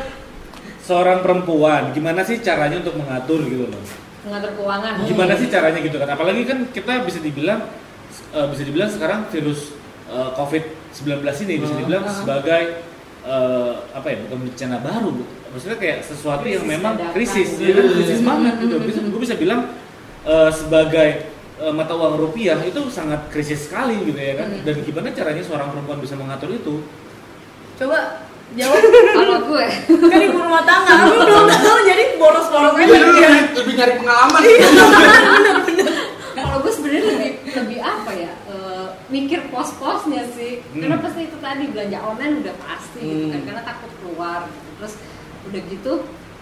seorang 0.83 1.23
perempuan 1.23 1.93
gimana 1.93 2.25
sih 2.25 2.43
caranya 2.43 2.83
untuk 2.83 2.99
mengatur 2.99 3.45
gitu 3.47 3.71
loh. 3.71 3.83
Mengatur 4.29 4.51
keuangan. 4.55 4.93
Gimana 5.03 5.33
sih 5.35 5.49
caranya 5.49 5.81
gitu 5.81 5.97
kan? 5.97 6.09
Apalagi 6.09 6.43
kan 6.45 6.59
kita 6.69 6.93
bisa 7.03 7.19
dibilang 7.19 7.65
eh, 8.31 8.47
bisa 8.47 8.63
dibilang 8.63 8.87
sekarang 8.87 9.21
virus 9.29 9.73
eh, 10.07 10.31
COVID-19 10.37 11.09
ini 11.49 11.55
bisa 11.59 11.75
dibilang 11.75 12.05
Ah. 12.05 12.13
sebagai 12.13 12.63
eh, 13.25 13.73
apa 13.91 14.07
ya? 14.07 14.17
Bukan 14.25 14.39
bencana 14.47 14.77
baru. 14.79 15.11
Maksudnya 15.49 15.77
kayak 15.77 15.99
sesuatu 16.03 16.45
yang 16.45 16.61
Krisis 16.61 16.73
memang 16.77 16.93
dadakan. 16.95 17.15
krisis, 17.15 17.49
Iya. 17.57 17.65
ya 17.65 17.73
kan? 17.75 17.85
krisis 17.91 18.21
banget 18.21 18.55
gitu. 18.61 18.75
Bisa, 18.85 18.99
gue 19.03 19.21
bisa 19.25 19.35
bilang 19.35 19.61
eh, 20.23 20.51
sebagai 20.53 21.09
eh, 21.59 21.73
mata 21.73 21.93
uang 21.93 22.15
rupiah 22.19 22.61
itu 22.61 22.81
sangat 22.89 23.27
krisis 23.29 23.65
sekali 23.65 23.97
gitu 24.05 24.15
ya 24.15 24.37
kan. 24.37 24.49
Hmm. 24.53 24.63
Dan 24.63 24.75
gimana 24.85 25.09
caranya 25.11 25.41
seorang 25.41 25.73
perempuan 25.73 25.99
bisa 25.99 26.15
mengatur 26.15 26.53
itu? 26.53 26.85
Coba 27.75 28.28
jawab. 28.55 28.81
Kalau 28.87 29.38
gue 29.45 29.64
kan 30.05 30.21
ibu 30.23 30.38
rumah 30.38 30.62
tangga, 30.62 30.93
aku 31.02 31.14
belum 31.19 31.47
tahu 31.50 31.78
jadi 31.85 32.05
boros-boros 32.17 32.73
aja. 32.73 32.85
Jadi 32.85 32.97
lu 32.99 33.12
dia. 33.12 33.28
lebih, 33.28 33.43
lebih 33.55 33.73
nyari 33.75 33.93
pengalaman 33.97 34.40
kalau 36.38 36.57
gue 36.62 36.73
sebenarnya 36.73 37.02
lebih 37.09 37.31
lebih 37.50 37.78
apa 37.81 38.11
ya 38.14 38.33
eh, 38.47 38.87
mikir 39.09 39.50
pos-posnya 39.50 40.23
sih 40.33 40.62
Hmm. 40.69 40.81
karena 40.81 40.97
pasti 40.99 41.21
itu 41.25 41.37
tadi 41.38 41.64
belanja 41.67 41.99
online 42.00 42.35
udah 42.40 42.55
pasti 42.59 43.00
gitu 43.00 43.25
kan 43.26 43.35
Hmm. 43.35 43.47
karena 43.47 43.62
takut 43.64 43.90
keluar 43.99 44.40
gitu. 44.47 44.69
terus 44.78 44.95
udah 45.45 45.61
gitu 45.67 45.93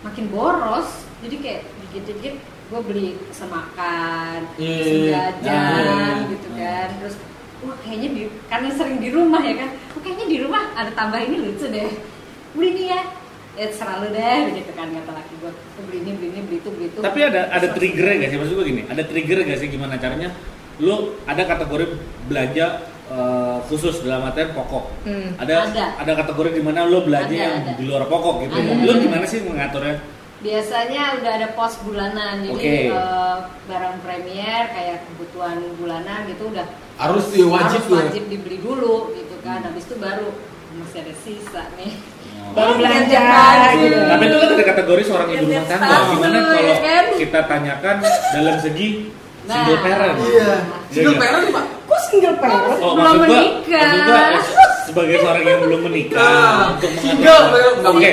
makin 0.03 0.25
boros 0.29 0.89
jadi 1.19 1.37
kayak 1.39 1.61
dikit-dikit 1.81 2.35
gue 2.67 2.81
beli 2.83 3.09
semakan 3.31 4.41
Iya. 4.59 4.85
sejajan 4.85 5.83
Nah. 5.89 6.29
gitu 6.29 6.49
kan 6.53 6.89
terus 7.01 7.15
wah 7.63 7.77
kayaknya 7.81 8.09
di 8.11 8.23
karena 8.47 8.69
sering 8.71 8.99
di 9.01 9.09
rumah 9.09 9.41
ya 9.41 9.55
kan 9.57 9.71
kayaknya 10.03 10.27
di 10.27 10.39
rumah 10.43 10.63
ada 10.75 10.91
tambah 10.93 11.21
ini 11.21 11.37
lucu 11.41 11.67
deh 11.69 11.91
beli 12.53 12.69
ini 12.73 12.85
ya 12.89 13.01
ya 13.57 13.67
selalu 13.73 14.13
deh 14.13 14.39
begitu 14.53 14.73
kan 14.77 14.93
kata 14.93 15.13
laki 15.17 15.35
gue 15.41 15.53
beli 15.89 15.99
ini 16.05 16.11
beli 16.17 16.29
ini 16.33 16.41
beli 16.45 16.57
itu 16.61 16.69
beli 16.73 16.87
itu 16.93 16.99
Tapi 17.01 17.19
ada 17.25 17.41
ada 17.49 17.67
triggernya 17.73 18.17
gak 18.21 18.31
sih? 18.31 18.39
Maksud 18.41 18.55
gue 18.57 18.67
gini, 18.69 18.83
ada 18.85 19.03
trigger 19.05 19.39
gak 19.45 19.59
sih 19.61 19.69
gimana 19.69 19.95
caranya? 19.97 20.29
Lu 20.77 21.17
ada 21.25 21.41
kategori 21.41 21.85
belanja 22.29 22.67
eh, 23.09 23.57
khusus 23.65 24.05
dalam 24.05 24.29
artian 24.29 24.53
pokok. 24.53 24.85
Hmm. 25.09 25.41
Ada, 25.41 25.73
Ada. 25.73 25.85
ada 26.05 26.13
kategori 26.21 26.61
di 26.61 26.63
mana 26.65 26.85
lu 26.85 27.01
belanja 27.01 27.33
Ada, 27.33 27.45
yang 27.49 27.55
ada. 27.65 27.73
di 27.81 27.85
luar 27.89 28.05
pokok 28.05 28.45
gitu. 28.45 28.61
Ada. 28.61 28.85
Lu 28.85 28.93
gimana 29.01 29.25
sih 29.25 29.41
mengaturnya? 29.41 29.97
Biasanya 30.39 31.17
udah 31.17 31.33
ada 31.33 31.49
pos 31.53 31.81
bulanan 31.81 32.45
jadi 32.45 32.53
Oke. 32.53 32.77
eh, 32.93 33.37
barang 33.67 33.97
premier 34.01 34.63
kayak 34.69 34.97
kebutuhan 35.07 35.57
bulanan 35.75 36.27
gitu 36.27 36.49
udah 36.49 36.67
Harus 36.97 37.25
di- 37.29 37.41
wajib 37.43 37.81
harus 37.81 37.85
tuh 37.87 37.95
ya? 37.95 38.05
wajib 38.07 38.25
dibeli 38.27 38.59
dulu 38.59 38.95
gitu 39.13 39.37
kan 39.41 39.61
habis 39.63 39.85
itu 39.85 39.97
baru 39.97 40.29
masih 40.75 40.99
ada 41.03 41.15
sisa 41.19 41.63
nih 41.75 41.93
Baru 42.47 42.73
Oh, 42.73 42.79
belanja, 42.79 43.21
baju. 43.21 43.79
gitu. 43.83 43.99
Tapi 44.07 44.25
itu 44.25 44.37
kan 44.39 44.49
ada 44.51 44.65
kategori 44.67 45.03
seorang 45.05 45.29
ibu 45.29 45.45
rumah 45.47 45.67
tangga. 45.67 45.97
Gimana 46.07 46.31
ya 46.31 46.45
kalau 46.47 46.77
kan? 46.79 47.05
kita 47.19 47.41
tanyakan 47.43 47.97
dalam 48.31 48.57
segi 48.57 48.89
Nah. 49.43 49.55
single 49.57 49.81
parent? 49.81 50.17
Iya. 50.17 50.51
Single 50.89 51.13
Iya. 51.13 51.21
parent 51.21 51.45
pak. 51.51 51.65
Kok 51.85 52.01
single 52.07 52.37
parent? 52.39 52.79
Oh, 52.79 52.93
Belum 52.93 52.97
maksud 52.97 53.19
gua, 53.19 53.27
menikah. 53.27 53.83
maksud 53.83 54.01
gua, 54.01 54.21
sebagai 54.97 55.21
seorang 55.21 55.45
yang 55.45 55.61
belum 55.61 55.81
menikah 55.85 56.17
Nah, 56.17 56.73
untuk 56.73 56.93
single, 56.97 57.45
nggak 57.53 57.93
Oke, 57.93 58.09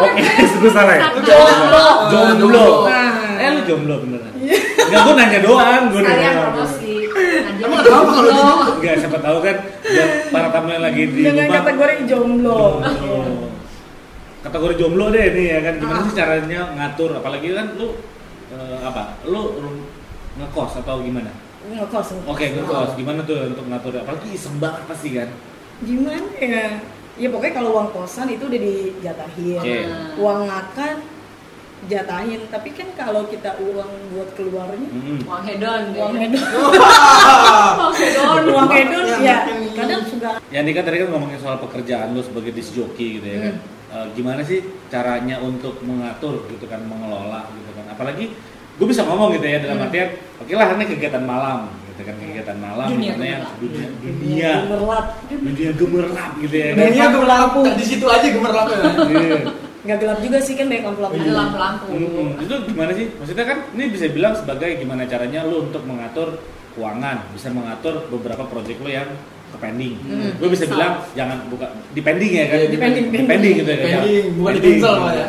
oke, 0.00 0.22
gue 0.56 0.72
salah 0.72 0.94
ya? 0.96 1.02
Jomblo. 1.20 1.86
Jomblo. 2.08 2.66
Nah. 2.88 3.36
Eh 3.36 3.48
lu 3.52 3.60
jomblo 3.68 3.94
beneran? 4.00 4.32
Enggak, 4.32 5.00
gue 5.02 5.14
nanya 5.14 5.38
doang, 5.40 5.82
gue 5.88 6.00
nanya. 6.00 6.28
doang. 6.32 6.52
promosi 6.56 6.94
Nah, 7.04 7.68
Emang 7.68 7.78
jadi 7.78 7.84
kenapa 7.84 8.10
kalau 8.10 8.30
jomblo. 8.32 8.48
Enggak, 8.72 8.94
siapa 8.96 9.18
tahu 9.20 9.38
kan 9.38 9.56
buat 9.84 10.10
para 10.32 10.48
tamu 10.48 10.68
yang 10.70 10.82
lagi 10.82 11.02
di 11.06 11.20
Dengan 11.20 11.36
rumah. 11.42 11.56
kategori 11.60 11.94
jomblo. 12.08 12.60
Kategori 14.42 14.74
jomblo 14.74 15.04
deh 15.08 15.26
nih 15.28 15.46
ya 15.46 15.60
kan. 15.60 15.74
Gimana 15.76 16.00
Ah. 16.00 16.04
sih 16.04 16.14
caranya 16.16 16.60
ngatur 16.72 17.10
apalagi 17.14 17.48
kan 17.52 17.66
lu 17.76 17.88
eh, 18.48 18.78
apa? 18.80 19.20
Lu 19.22 19.42
ngekos 20.34 20.80
atau 20.80 20.96
gimana? 20.98 21.28
Ngekos. 21.62 22.06
ngekos. 22.16 22.26
Oke, 22.26 22.44
ngekos. 22.50 22.90
Gimana 22.96 23.20
tuh 23.20 23.36
untuk 23.48 23.68
ngatur? 23.68 23.92
Apalagi 24.00 24.32
iseng 24.32 24.56
banget 24.56 24.82
pasti 24.88 25.12
kan. 25.12 25.28
Gimana 25.82 26.30
ya? 26.38 26.66
Ya 27.12 27.28
pokoknya 27.28 27.54
kalau 27.54 27.70
uang 27.76 27.88
kosan 27.92 28.28
itu 28.28 28.48
udah 28.48 28.60
dijatahin. 28.60 29.60
Oke. 29.60 29.78
Uang 30.16 30.40
makan 30.48 30.96
jatahin. 31.84 32.40
Tapi 32.48 32.68
kan 32.72 32.88
kalau 32.94 33.26
kita 33.26 33.58
uang 33.58 33.90
buat 34.14 34.30
keluarnya, 34.32 34.88
Mm-mm. 34.88 35.18
uang 35.28 35.42
hedon 35.44 35.82
uang 35.92 36.14
hedon, 36.16 36.46
uang 37.76 37.94
hedon 37.94 38.42
uang 38.48 38.70
hedon 38.70 39.04
Yang 39.04 39.20
ya 39.20 39.36
kadang 39.74 40.02
suka 40.06 40.30
Ya 40.48 40.62
ini 40.62 40.72
kan 40.72 40.84
tadi 40.84 40.96
kan 41.00 41.08
ngomongin 41.10 41.38
soal 41.38 41.58
pekerjaan 41.58 42.14
lu 42.14 42.22
sebagai 42.22 42.54
disc 42.54 42.72
jockey 42.72 43.18
gitu 43.20 43.26
ya 43.26 43.38
kan. 43.42 43.54
Eh, 43.92 44.06
gimana 44.16 44.40
sih 44.40 44.62
caranya 44.88 45.36
untuk 45.38 45.76
mengatur 45.84 46.48
gitu 46.48 46.64
kan, 46.64 46.80
mengelola 46.86 47.44
gitu 47.52 47.70
kan. 47.76 47.84
Apalagi 47.92 48.32
gue 48.72 48.86
bisa 48.88 49.04
ngomong 49.04 49.36
gitu 49.36 49.44
ya 49.44 49.60
dalam 49.60 49.76
Hmm. 49.76 49.86
artian, 49.86 50.08
oke 50.40 50.52
lah 50.56 50.72
ini 50.72 50.84
kegiatan 50.88 51.20
malam 51.20 51.68
gitu 52.02 52.10
kan 52.10 52.16
kegiatan 52.18 52.58
malam 52.58 52.88
Dunia 52.90 53.14
gemerlap. 53.14 53.52
dunia 53.56 53.86
dunia 54.02 54.50
gemerlap. 54.60 55.06
dunia 55.30 55.70
gemerlap 55.72 56.32
gitu 56.36 56.54
ya 56.54 56.66
Dunia 56.74 56.90
lampu. 57.06 57.14
gemerlap. 57.14 57.78
Di 57.78 57.86
situ 57.86 58.06
aja 58.06 58.26
gemerlap 58.26 58.66
ya. 58.66 58.78
Iya. 58.82 59.38
Nggak 59.82 59.98
gelap 59.98 60.18
juga 60.18 60.38
sih 60.38 60.54
kan 60.54 60.66
banyak 60.66 60.84
lampu-lampu. 60.84 61.14
ada 61.16 61.32
lampu-lampu. 61.32 61.86
Itu 62.38 62.54
gimana 62.66 62.90
sih? 62.92 63.06
Maksudnya 63.12 63.44
kan 63.44 63.58
ini 63.72 63.84
bisa 63.88 64.04
bilang 64.08 64.34
sebagai 64.34 64.70
gimana 64.76 65.02
caranya 65.04 65.40
lu 65.42 65.56
untuk 65.64 65.82
mengatur 65.82 66.38
keuangan, 66.72 67.22
bisa 67.30 67.50
mengatur 67.50 68.06
beberapa 68.08 68.42
proyek 68.44 68.78
lu 68.78 68.88
yang 68.88 69.10
ke 69.50 69.58
pending. 69.58 69.94
Hmm. 70.00 70.30
Gue 70.38 70.48
bisa 70.48 70.64
bilang 70.64 71.02
jangan 71.12 71.46
buka 71.46 71.66
di 71.88 72.00
pending 72.00 72.32
ya 72.32 72.44
kan? 72.48 72.56
Iya, 72.56 72.66
di 72.66 72.78
pending, 72.78 73.04
Di 73.06 73.18
pending 73.22 73.54
gitu 73.56 73.68
ya. 73.68 73.78
kan? 73.78 73.90
Pending, 74.00 74.26
bukan 74.34 74.52
di 74.52 74.60
cancel 74.60 74.94
ya. 75.08 75.26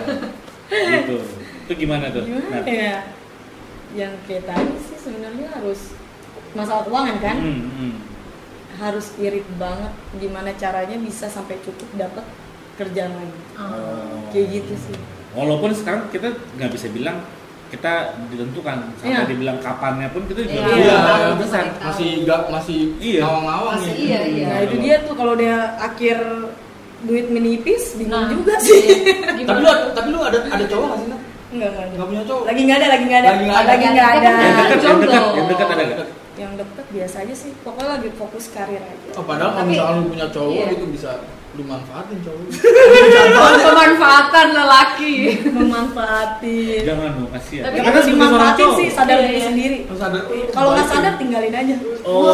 Gitu. 0.71 1.17
Itu 1.63 1.73
gimana 1.75 2.05
tuh? 2.09 2.23
Gimana 2.23 2.47
Nah. 2.53 2.63
ya? 2.65 2.97
Yang 3.93 4.13
kayak 4.25 4.43
tadi 4.47 4.73
sih 4.79 4.97
sebenarnya 4.97 5.47
harus 5.51 5.79
masalah 6.53 6.83
keuangan 6.83 7.17
kan, 7.19 7.37
Hmm, 7.37 7.61
hmm. 7.71 7.93
harus 8.75 9.13
irit 9.17 9.45
banget 9.55 9.89
gimana 10.15 10.49
caranya 10.53 10.97
bisa 10.97 11.25
sampai 11.27 11.57
cukup 11.59 11.87
dapat 11.95 12.25
kerjaan 12.75 13.13
lagi. 13.13 13.39
Oh. 13.55 14.25
Kayak 14.29 14.47
gitu 14.55 14.73
sih. 14.81 14.97
Walaupun 15.31 15.71
sekarang 15.71 16.09
kita 16.09 16.29
nggak 16.53 16.71
bisa 16.71 16.87
bilang 16.89 17.21
kita 17.67 17.93
ditentukan 18.29 18.85
sampai 18.95 19.17
Iya. 19.17 19.25
dibilang 19.25 19.57
kapannya 19.57 20.05
pun 20.07 20.21
kita 20.23 20.41
juga 20.43 20.61
Iya, 20.63 20.77
Iya, 20.77 20.97
tahu. 21.41 21.41
Masih 21.81 22.09
gak 22.21 22.41
masih 22.47 22.79
Iya. 22.99 23.21
ngawang-ngawang 23.23 23.73
Masih 23.75 23.89
nih. 23.89 23.97
iya, 23.99 24.19
iya. 24.23 24.45
Nah 24.47 24.59
itu 24.61 24.75
dia 24.79 24.95
tuh 25.01 25.15
kalau 25.15 25.33
dia 25.33 25.57
akhir 25.75 26.17
duit 27.03 27.27
menipis 27.27 27.93
bingung 27.95 28.13
Nah, 28.15 28.29
juga 28.29 28.53
sih. 28.59 28.77
iya. 29.09 29.41
Tapi 29.43 29.59
lu 29.59 29.67
ada- 29.67 29.89
tapi 29.91 30.07
lu 30.07 30.19
ada 30.19 30.37
ada 30.39 30.65
cowok 30.65 30.85
nggak 30.87 30.99
sih? 30.99 31.09
Enggak 31.51 31.69
enggak. 31.71 31.85
Nggak 31.91 32.07
punya 32.07 32.23
cowok. 32.23 32.43
Lagi 32.45 32.61
nggak 32.63 32.77
ada, 32.77 32.87
lagi 32.87 33.03
nggak 33.03 33.19
ada, 33.19 33.29
Lagi 33.29 33.43
nggak 33.43 33.57
ada. 33.57 33.69
lagi 33.69 33.85
nggak 33.85 34.09
ada. 34.11 34.29
Yang 34.29 34.53
dekat, 34.53 34.69
yang 34.69 34.81
Jomblo. 34.83 35.09
dekat, 35.09 35.23
yang 35.33 35.47
dekat 35.49 35.67
ada 35.67 35.83
nggak? 35.83 36.07
Yang 36.33 36.51
deket 36.59 36.85
biasa 36.91 37.15
aja 37.21 37.35
sih. 37.35 37.51
Pokoknya 37.59 37.87
lagi 37.93 38.09
fokus 38.11 38.45
karir 38.49 38.81
aja. 38.81 39.09
Oh, 39.13 39.23
padahal 39.23 39.51
kalau 39.51 39.61
Tapi- 39.61 39.71
misalnya 39.71 39.95
lu 39.95 40.05
punya 40.07 40.27
cowok 40.27 40.53
iya. 40.55 40.65
gitu 40.71 40.85
bisa 40.89 41.11
lu 41.53 41.63
manfaatin 41.63 42.17
cowok. 42.19 42.41
pemanfaatan 43.63 44.47
lelaki 44.51 45.13
Memanfaatin. 45.47 46.81
Jangan 46.83 47.09
dong, 47.13 47.29
kasihan. 47.29 47.63
Tapi 47.63 47.75
Karena 47.75 47.91
Kita 47.91 47.99
sebagai 47.99 48.17
seorang 48.25 48.33
dimanfaatin 48.33 48.69
sih 48.73 48.87
sadar 48.89 49.13
Iya, 49.13 49.21
diri 49.23 49.35
iya. 49.35 49.45
sendiri. 49.45 49.77
Harus 49.85 50.01
ada. 50.01 50.19
Kalau 50.49 50.69
nggak 50.73 50.87
sadar 50.87 51.13
tinggalin 51.15 51.53
aja. 51.53 51.75
Oh. 52.03 52.33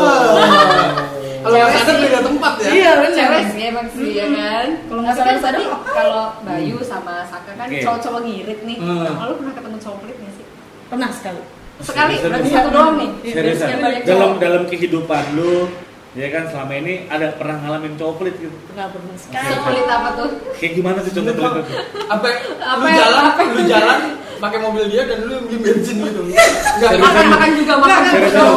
Kalau 1.40 1.56
nggak 1.58 1.72
sadar 1.74 1.96
beda 1.98 2.20
tempat 2.22 2.54
ya. 2.58 2.70
Iya 2.70 2.92
benar. 2.98 3.16
cewek 3.20 3.44
sih 3.50 3.62
emang 3.66 3.88
sih 3.90 4.10
ya 4.14 4.26
kan 4.30 4.68
Kalau 4.82 5.02
nggak 5.02 5.12
Tapi 5.14 5.20
kan 5.22 5.36
sadar-sadar, 5.36 5.56
tadi 5.56 5.64
apa? 5.66 5.92
kalau 5.94 6.24
Bayu 6.42 6.78
sama 6.82 7.16
Saka 7.24 7.52
kan 7.56 7.68
cowok-cowok 7.70 8.22
ngirit 8.24 8.60
nih 8.62 8.78
Hmm. 8.80 9.04
Nah, 9.06 9.26
lu 9.26 9.34
pernah 9.36 9.54
ketemu 9.54 9.78
cowok 9.78 9.98
pelit 10.00 10.18
nggak 10.18 10.34
sih 10.34 10.46
Pernah 10.86 11.10
sekali. 11.12 11.42
Sekali 11.80 12.14
berarti 12.20 12.50
satu 12.50 12.70
doang 12.70 12.94
nih 12.96 13.10
banyak 13.24 14.04
dalam 14.04 14.32
dalam 14.38 14.64
kehidupan 14.66 15.24
lu 15.34 15.68
ya 16.12 16.28
kan 16.28 16.50
selama 16.50 16.74
ini 16.76 17.06
ada 17.06 17.32
pernah 17.34 17.56
ngalamin 17.60 17.94
cowok 17.94 18.16
pelit 18.18 18.36
gitu 18.40 18.58
Pernah 18.66 18.90
pernah 18.90 19.16
sekali. 19.16 19.46
sepelit 19.48 19.86
apa 19.86 20.10
tuh 20.18 20.28
kayak 20.58 20.74
gimana 20.74 21.00
sih 21.00 21.12
contoh 21.14 21.34
pelit 21.34 21.54
itu 21.62 21.74
Apa 22.10 22.28
Apa 22.58 22.74
lu 22.76 22.86
yang- 22.86 22.98
jalan, 22.98 23.24
apa 23.24 23.40
yang- 23.40 23.54
lu 23.54 23.62
jalan 23.64 24.00
pakai 24.40 24.60
mobil 24.60 24.84
dia 24.88 25.04
dan 25.04 25.20
lu 25.22 25.36
beli 25.44 25.58
bensin 25.60 25.96
gitu. 26.00 26.22
Enggak 26.24 26.48
Seriusan? 26.90 27.04
makan 27.04 27.26
makan 27.30 27.50
juga 27.54 27.74
makan 27.78 28.02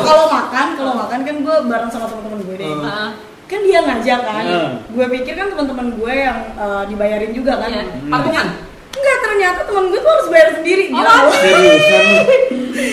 kalau 0.06 0.26
makan, 0.30 0.66
kalau 0.78 0.94
makan 0.96 1.18
kan 1.20 1.36
gue 1.42 1.56
bareng 1.66 1.90
sama 1.90 2.06
teman-teman 2.06 2.40
gue 2.40 2.56
deh. 2.56 2.68
Hmm. 2.68 2.86
Ah, 2.86 3.10
Kan 3.44 3.60
dia 3.60 3.78
ngajak 3.82 4.20
kan. 4.22 4.44
Hmm. 4.46 4.72
Gue 4.88 5.06
pikir 5.12 5.34
kan 5.34 5.46
teman-teman 5.50 5.86
gue 5.92 6.12
yang 6.16 6.38
eh, 6.54 6.82
dibayarin 6.86 7.32
juga 7.34 7.52
kan. 7.58 7.68
Iya. 7.68 7.82
Hmm. 7.84 8.08
Patungan. 8.08 8.46
Enggak, 8.92 9.16
ternyata 9.20 9.60
teman 9.64 9.84
gue 9.86 9.98
tuh 9.98 10.10
harus 10.10 10.28
bayar 10.28 10.48
sendiri. 10.54 10.84
Oh, 10.88 11.00
mati. 11.00 11.48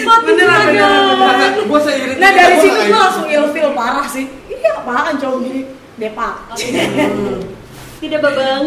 mati 0.01 0.23
Beneran, 0.25 0.61
juga. 0.65 0.85
beneran, 0.87 1.03
beneran. 1.13 1.51
Gue 1.65 1.79
seiring. 1.81 2.17
Nah 2.17 2.31
dari 2.31 2.55
situ 2.57 2.79
gue 2.81 2.97
langsung 2.97 3.27
ilfil 3.27 3.69
parah 3.73 4.07
sih. 4.07 4.25
Iya 4.49 4.71
apaan 4.77 5.15
cowok 5.15 5.37
gini 5.41 5.61
depak. 5.95 6.33
tidak 7.99 8.19
babang 8.21 8.63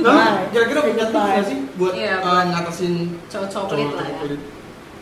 Nah, 0.00 0.48
kira-kira 0.48 0.80
punya 0.82 1.06
tips 1.06 1.20
Iya. 1.30 1.40
sih 1.44 1.58
buat 1.76 1.92
Iya. 1.92 2.14
uh, 2.18 2.42
ngatasin 2.46 2.94
cowok-cowok 3.28 3.66
pelit 3.68 3.90
lah 3.92 4.06
ya? 4.06 4.20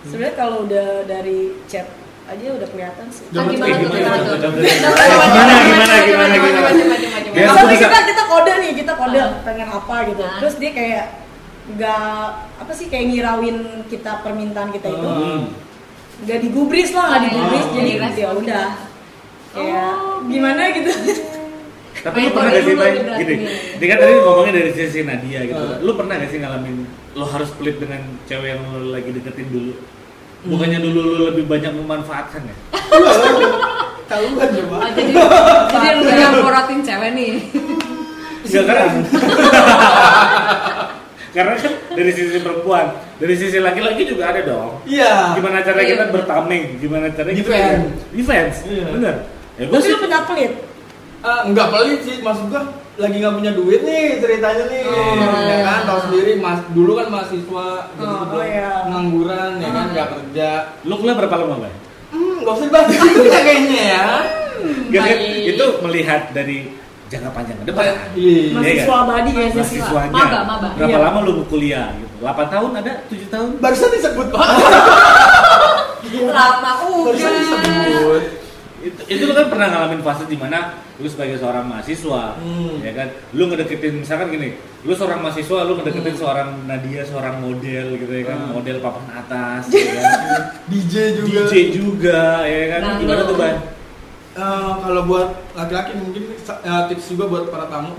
Sebenarnya 0.00 0.34
kalau 0.34 0.56
udah 0.64 0.88
dari 1.04 1.38
chat 1.64 1.86
aja 2.26 2.46
udah 2.52 2.68
kelihatan 2.68 3.06
sih. 3.08 3.24
Ah, 3.30 3.46
gimana 3.46 3.54
kayak 3.64 3.78
tuh 3.78 3.86
gimana 3.88 4.18
gimana 4.18 4.26
contoh- 4.26 4.52
Gimana, 4.52 5.54
gimana, 5.62 5.94
gimana, 6.02 6.26
gimana? 6.34 6.98
Ya, 7.28 7.46
Misalnya 7.46 7.70
bisa. 7.70 7.86
kita 7.86 7.98
kita 8.04 8.22
kode 8.26 8.52
nih, 8.58 8.72
kita 8.74 8.92
kode 8.92 9.18
Ah. 9.20 9.30
pengen 9.40 9.68
apa 9.68 9.96
gitu. 10.04 10.22
Ah. 10.22 10.36
Terus 10.36 10.54
dia 10.58 10.70
kayak 10.72 11.04
nggak 11.70 12.22
apa 12.56 12.72
sih 12.72 12.86
kayak 12.86 13.06
ngirauin 13.08 13.56
kita 13.86 14.20
permintaan 14.20 14.70
kita 14.70 14.88
itu 14.88 15.04
Hmm. 15.04 15.42
nggak 16.20 16.38
digubris 16.40 16.90
lah 16.90 17.04
nggak 17.08 17.20
Oh, 17.20 17.26
digubris 17.26 17.60
iya. 17.60 17.74
jadi 17.74 17.90
Direspon 17.90 18.16
ya 18.16 18.28
udah 18.34 18.66
kayak 19.50 19.92
Oh, 19.94 20.16
gimana 20.24 20.62
gitu 20.70 20.90
tapi 21.98 22.18
lu 22.20 22.30
pernah 22.30 22.46
gak 22.48 22.62
sih 22.62 22.70
dibilangin. 22.70 23.04
gini 23.18 23.34
dia 23.74 23.86
kan 23.86 23.98
tadi 23.98 24.12
ngomongnya 24.16 24.52
dari 24.54 24.70
sisi 24.72 25.00
Nadia 25.02 25.40
gitu 25.44 25.60
Hmm. 25.60 25.80
lu 25.80 25.92
pernah 25.92 26.14
gak 26.16 26.30
sih 26.30 26.38
ngalamin 26.38 26.76
lu 27.12 27.24
harus 27.26 27.50
pelit 27.52 27.76
dengan 27.76 28.00
cewek 28.24 28.48
yang 28.48 28.62
lu 28.64 28.88
lagi 28.88 29.10
deketin 29.10 29.48
dulu 29.48 29.72
bukannya 30.46 30.78
dulu 30.80 31.00
lu 31.02 31.22
lebih 31.26 31.44
banyak 31.44 31.72
memanfaatkan 31.74 32.42
ya 32.44 32.56
Tahuan 34.08 34.40
coba. 34.40 34.76
Ah, 34.80 34.90
jadi 34.90 35.12
jadi 35.68 35.98
lu 35.98 36.08
yang 36.08 36.34
morotin 36.40 36.80
cewek 36.80 37.10
nih 37.12 37.32
Enggak 38.40 38.64
kan? 38.64 38.92
Karena 41.28 41.54
kan 41.54 41.72
dari 41.90 42.10
sisi 42.10 42.38
perempuan, 42.38 42.86
dari 43.16 43.34
sisi 43.34 43.58
laki-laki 43.58 44.02
juga 44.04 44.32
ada 44.32 44.40
dong. 44.40 44.80
Iya. 44.84 45.36
Gimana 45.36 45.60
cara 45.60 45.80
Iya. 45.80 45.90
kita 45.90 46.04
bertameng? 46.08 46.64
Gimana 46.78 47.06
cara 47.10 47.30
kita 47.30 47.44
Defense. 47.44 47.88
defense? 48.10 48.56
Iya. 48.64 48.86
Bener. 48.90 49.14
Ya 49.54 49.64
gue 49.66 49.80
sih 49.80 49.94
pernah 49.94 50.22
pelit 50.24 50.52
Eh, 51.18 51.40
enggak 51.44 51.66
pelit 51.68 52.00
sih 52.00 52.22
maksud 52.22 52.46
gua 52.46 52.62
lagi 52.94 53.18
nggak 53.18 53.34
punya 53.34 53.50
duit 53.50 53.82
nih 53.82 54.18
ceritanya 54.18 54.70
nih, 54.70 54.82
Oh. 54.86 55.18
ya 55.18 55.58
kan 55.60 55.80
tahu 55.82 55.98
sendiri 56.06 56.38
mas 56.38 56.62
dulu 56.68 56.94
kan 56.94 57.10
mahasiswa 57.10 57.66
jadi 57.92 58.06
Oh, 58.08 58.22
belum 58.24 58.38
oh, 58.38 58.44
iya. 58.44 58.70
pengangguran 58.86 59.50
ya 59.58 59.68
kan 59.68 59.82
Oh. 59.82 59.92
nggak 59.92 60.08
kerja. 60.08 60.48
Lu 60.82 60.94
kuliah 60.94 61.14
berapa 61.14 61.34
lama, 61.36 61.54
Bay? 61.58 61.74
Hmm, 62.10 62.34
nggak 62.38 62.54
usah 62.54 62.66
dibahas 62.66 62.88
itu 62.94 63.20
ya 63.24 63.40
kayaknya 63.40 63.82
ya. 63.84 64.06
Gak, 64.88 65.06
itu 65.44 65.64
melihat 65.80 66.22
dari 66.30 66.58
jangka 67.08 67.30
panjang 67.30 67.56
ke 67.56 67.64
depan. 67.66 67.84
Iya. 68.14 68.42
Mahasiswa 68.52 68.94
abadi 68.98 69.30
ya 69.30 69.46
sih. 69.48 69.58
Mahasiswanya. 69.58 70.12
Maba, 70.12 70.38
maba. 70.44 70.68
Berapa 70.74 70.88
Iya. 70.90 70.98
lama 71.02 71.18
lu 71.22 71.32
kuliah 71.44 71.88
gitu? 71.94 72.14
8 72.20 72.46
tahun 72.48 72.70
ada? 72.76 72.92
7 73.06 73.26
tahun? 73.28 73.48
Barusan 73.58 73.88
disebut 73.90 74.26
pak. 74.34 74.48
Lama 76.28 76.72
Barusan 77.04 77.30
udah. 77.30 77.40
disebut. 77.40 78.22
itu, 78.78 79.00
itu 79.10 79.22
lu 79.24 79.34
kan 79.34 79.50
pernah 79.50 79.66
ngalamin 79.68 80.00
fase 80.00 80.22
di 80.24 80.38
mana 80.38 80.70
lu 80.96 81.06
sebagai 81.06 81.34
seorang 81.34 81.66
mahasiswa 81.66 82.38
Hmm. 82.38 82.78
ya 82.78 82.94
kan 82.94 83.10
lu 83.32 83.50
ngedeketin 83.50 83.98
misalkan 83.98 84.30
gini 84.30 84.54
lu 84.80 84.94
seorang 84.94 85.18
mahasiswa 85.18 85.66
lu 85.66 85.74
ngedeketin 85.74 86.14
Hmm. 86.14 86.22
seorang 86.22 86.48
Nadia 86.62 87.02
seorang 87.02 87.42
model 87.42 87.86
gitu 87.96 88.12
ya 88.12 88.24
kan 88.24 88.38
Hmm. 88.38 88.54
model 88.54 88.78
papan 88.78 89.04
atas 89.12 89.62
ya 89.74 89.82
kan 89.82 90.14
DJ 90.70 90.94
juga. 91.12 91.40
DJ 91.42 91.54
juga 91.74 92.22
ya 92.46 92.64
kan 92.70 92.80
Nah, 92.80 92.94
gimana 92.96 93.20
tuh 93.24 93.34
ban 93.34 93.56
Eh, 94.38 94.44
kalau 94.78 95.02
buat 95.02 95.28
laki-laki 95.52 95.98
mungkin 95.98 96.22
eh, 96.30 96.82
tips 96.86 97.10
juga 97.10 97.26
buat 97.26 97.44
para 97.48 97.66
tamu 97.66 97.98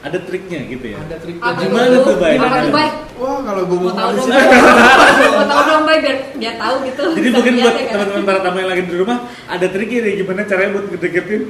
ada 0.00 0.16
triknya 0.18 0.64
gitu 0.66 0.86
ya 0.86 0.98
ada 0.98 1.16
trik 1.16 1.36
Apa 1.38 1.60
Gimana 1.60 1.96
tuh, 1.98 2.16
Bay? 2.16 2.36
Apa 2.36 2.56
tuh, 2.58 2.72
Bay? 2.72 2.88
Wah 3.14 3.38
kalau 3.40 3.62
gue 3.64 3.78
Mau 3.78 3.88
tahu 3.90 4.10
dong. 4.14 4.28
Mau 4.28 5.44
tahu 5.46 5.62
dong, 5.62 5.82
Bay, 5.84 5.98
biar 6.00 6.16
biar 6.34 6.54
tahu 6.56 6.74
gitu. 6.84 7.04
jadi 7.12 7.28
mungkin 7.30 7.52
buat 7.58 7.68
ya 7.70 7.82
kan? 7.82 7.92
teman-teman 7.94 8.24
para 8.24 8.40
tamu 8.40 8.56
yang 8.58 8.70
lagi 8.70 8.82
di 8.82 8.96
rumah 8.96 9.18
ada 9.46 9.66
triknya 9.66 9.98
nih 10.02 10.14
gimana 10.18 10.40
caranya 10.42 10.70
buat 10.72 10.86
ngedeketin 10.88 11.42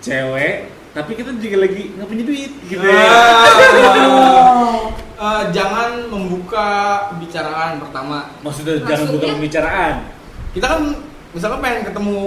cewek 0.00 0.56
tapi 0.94 1.10
kita 1.12 1.30
juga 1.34 1.56
lagi 1.60 1.82
nggak 1.90 2.06
punya 2.06 2.24
duit 2.24 2.52
gitu 2.64 2.84
ya 2.84 3.04
Ah. 3.04 4.74
Eh, 5.14 5.42
jangan 5.50 5.90
membuka 6.08 6.68
pembicaraan 7.08 7.78
pertama. 7.78 8.18
maksudnya 8.40 8.80
jangan 8.82 9.06
buka 9.10 9.26
pembicaraan 9.30 9.94
Kita 10.52 10.66
kan 10.68 10.80
misalkan 11.30 11.58
pengen 11.60 11.82
ketemu 11.84 12.18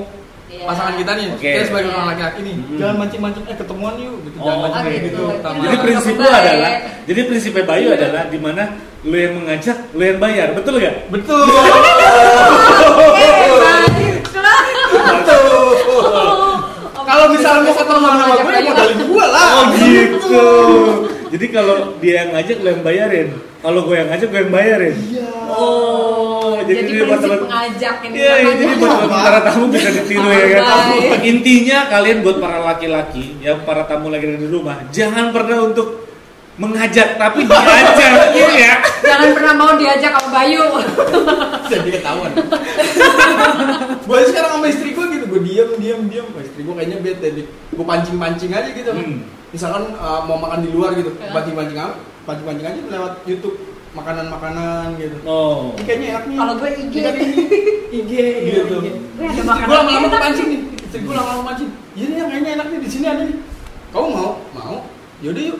Iya. 0.57 0.65
pasangan 0.65 0.93
kita 0.97 1.11
nih, 1.13 1.25
Oke. 1.29 1.49
kita 1.53 1.65
sebagai 1.69 1.87
Iya. 1.87 1.93
orang 1.93 2.07
laki-laki 2.09 2.39
nih, 2.41 2.55
Hmm. 2.57 2.77
jangan 2.81 2.95
mancing-mancing, 2.97 3.43
eh 3.45 3.55
ketemuan 3.55 3.93
yuk, 3.95 4.15
gitu. 4.25 4.37
Oh, 4.37 4.43
jangan 4.43 4.57
mancing 4.65 4.83
kayak 4.83 4.97
gitu. 4.97 5.05
gitu. 5.13 5.23
pertama. 5.37 5.59
Jadi 5.61 5.75
prinsip 5.77 6.13
lu 6.17 6.25
adalah, 6.27 6.71
jadi 7.05 7.21
prinsipnya 7.23 7.63
Bayu 7.63 7.87
adalah 7.93 8.23
di 8.25 8.39
mana 8.41 8.63
lu 9.05 9.15
yang 9.15 9.33
mengajak, 9.37 9.77
lu 9.93 10.03
yang 10.03 10.17
bayar, 10.17 10.47
betul 10.57 10.73
gak? 10.81 10.95
betul. 11.07 11.45
Kalau 17.07 17.25
misalnya 17.31 17.61
mau 17.63 17.73
ketemu 17.73 18.07
sama 18.11 18.35
gue, 18.35 18.51
ya 18.51 18.61
modalin 18.67 18.99
gue 18.99 19.25
lah. 19.25 19.47
Oh 19.47 19.63
gitu. 19.73 20.45
Jadi 21.33 21.45
kalau 21.51 21.77
dia 21.99 22.13
yang 22.23 22.29
ngajak, 22.35 22.57
lu 22.59 22.67
yang 22.67 22.83
bayarin. 22.83 23.27
Kalau 23.67 23.83
gue 23.83 23.99
yang 23.99 24.07
ngajak, 24.07 24.27
gue 24.31 24.39
yang 24.47 24.53
bayarin. 24.55 24.95
Iya. 25.11 25.27
Oh, 25.51 26.55
jadi, 26.63 26.87
Jadi 26.87 26.91
dia 26.95 27.03
buat 27.03 27.19
prinsip 27.19 27.31
teman. 27.35 27.43
mengajak 27.43 27.95
ini 27.99 28.15
Iya, 28.15 28.33
iya, 28.39 28.51
jadi 28.55 28.73
buat 28.79 28.95
para 29.11 29.39
tamu 29.43 29.65
bisa 29.67 29.89
ditiru 29.91 30.29
ya 30.31 30.45
kan. 30.55 30.63
Intinya 31.19 31.77
kalian 31.91 32.17
buat 32.23 32.37
para 32.39 32.57
laki-laki 32.63 33.35
yang 33.43 33.59
para 33.67 33.83
tamu 33.83 34.07
lagi 34.07 34.23
di 34.23 34.47
rumah, 34.47 34.87
jangan 34.95 35.35
pernah 35.35 35.67
untuk 35.67 36.07
mengajak 36.55 37.19
tapi 37.19 37.43
diajak 37.43 38.11
iya 38.33 38.49
ya. 38.55 38.73
Jangan 39.07 39.29
pernah 39.35 39.53
mau 39.53 39.71
diajak 39.75 40.15
sama 40.15 40.29
Bayu. 40.31 40.63
Jadi 41.67 41.89
ketahuan. 41.91 42.31
gue 44.07 44.19
sekarang 44.25 44.51
sama 44.57 44.67
istri 44.67 44.95
gue 44.95 45.05
gitu, 45.11 45.25
gue 45.27 45.41
diam, 45.43 45.69
diam, 45.75 46.01
diam. 46.07 46.27
Istri 46.33 46.63
gue 46.63 46.75
kayaknya 46.75 46.97
bete 47.03 47.27
nih. 47.35 47.45
Gue 47.75 47.85
pancing-pancing 47.85 48.51
aja 48.55 48.69
gitu. 48.71 48.91
Hmm. 48.95 49.27
Misalkan 49.51 49.91
uh, 49.95 50.23
mau 50.23 50.39
makan 50.39 50.63
di 50.63 50.69
luar 50.71 50.95
gitu, 50.95 51.11
Ya. 51.19 51.29
pancing-pancing 51.35 51.77
apa? 51.77 51.95
Pancing-pancing 52.27 52.67
aja 52.67 52.79
lewat 52.91 53.13
YouTube 53.23 53.55
makanan-makanan 53.95 54.99
gitu. 54.99 55.17
Oh. 55.23 55.71
Ini 55.79 55.83
kayaknya 55.87 56.07
enak 56.11 56.23
nih. 56.27 56.37
Kalau 56.37 56.53
gue 56.59 56.69
IG. 56.75 56.95
IG 57.87 58.11
Gitu. 58.51 58.75
Gue 59.15 59.25
ada 59.25 59.43
makanan 59.47 59.67
gue 59.71 59.77
lama-lama 59.79 60.07
kepancing 60.11 60.47
nih. 60.51 60.61
Istri 60.83 60.99
gue 61.07 61.15
lama-lama 61.15 61.43
mancing. 61.47 61.71
Iya 61.95 62.05
nih 62.11 62.17
yang 62.19 62.29
kayaknya 62.29 62.51
enak 62.59 62.67
nih 62.67 62.79
di 62.83 62.89
sini 62.91 63.05
ada 63.07 63.23
nih. 63.23 63.37
Kamu 63.95 64.07
mau? 64.11 64.31
Mau? 64.51 64.77
Yaudah 65.23 65.43
yuk. 65.55 65.59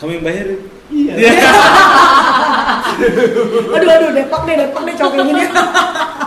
Kamu 0.00 0.10
yang 0.16 0.24
bayarin. 0.24 0.60
Iya. 0.88 1.12
Aduh 2.98 3.90
aduh 3.90 4.10
depak 4.10 4.40
deh 4.44 4.54
depak 4.58 4.80
deh 4.84 4.94
cowok 4.98 5.14
ini. 5.22 5.42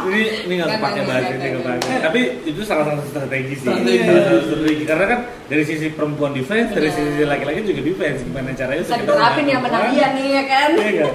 ini 0.01 0.21
ini 0.49 0.53
nggak 0.57 0.67
Nggak, 0.67 0.81
pakai 0.81 1.01
nggak, 1.01 1.10
bahasa 1.12 1.29
nggak, 1.29 1.38
ini 1.38 1.47
nggak 1.53 1.63
pakai 1.67 1.99
tapi 2.01 2.19
itu 2.47 2.62
salah 2.65 2.86
satu 2.89 3.01
strategi 3.05 3.53
sih 3.53 3.67
Strategi. 3.69 4.01
Salah 4.01 4.23
satu 4.25 4.39
strategi 4.49 4.84
karena 4.88 5.05
kan 5.05 5.19
dari 5.45 5.63
sisi 5.67 5.88
perempuan 5.93 6.31
defense 6.34 6.69
dari 6.73 6.89
Iya. 6.89 6.97
sisi 6.97 7.23
laki-laki 7.27 7.60
juga 7.67 7.81
defense 7.86 8.19
gimana 8.25 8.49
caranya 8.57 8.81
Bisa 8.81 8.97
diterapin 8.97 9.45
ya 9.45 9.57
Nadia 9.62 10.07
nih 10.17 10.25
ya 10.31 10.43
kan. 10.49 10.69
Iya 10.79 11.07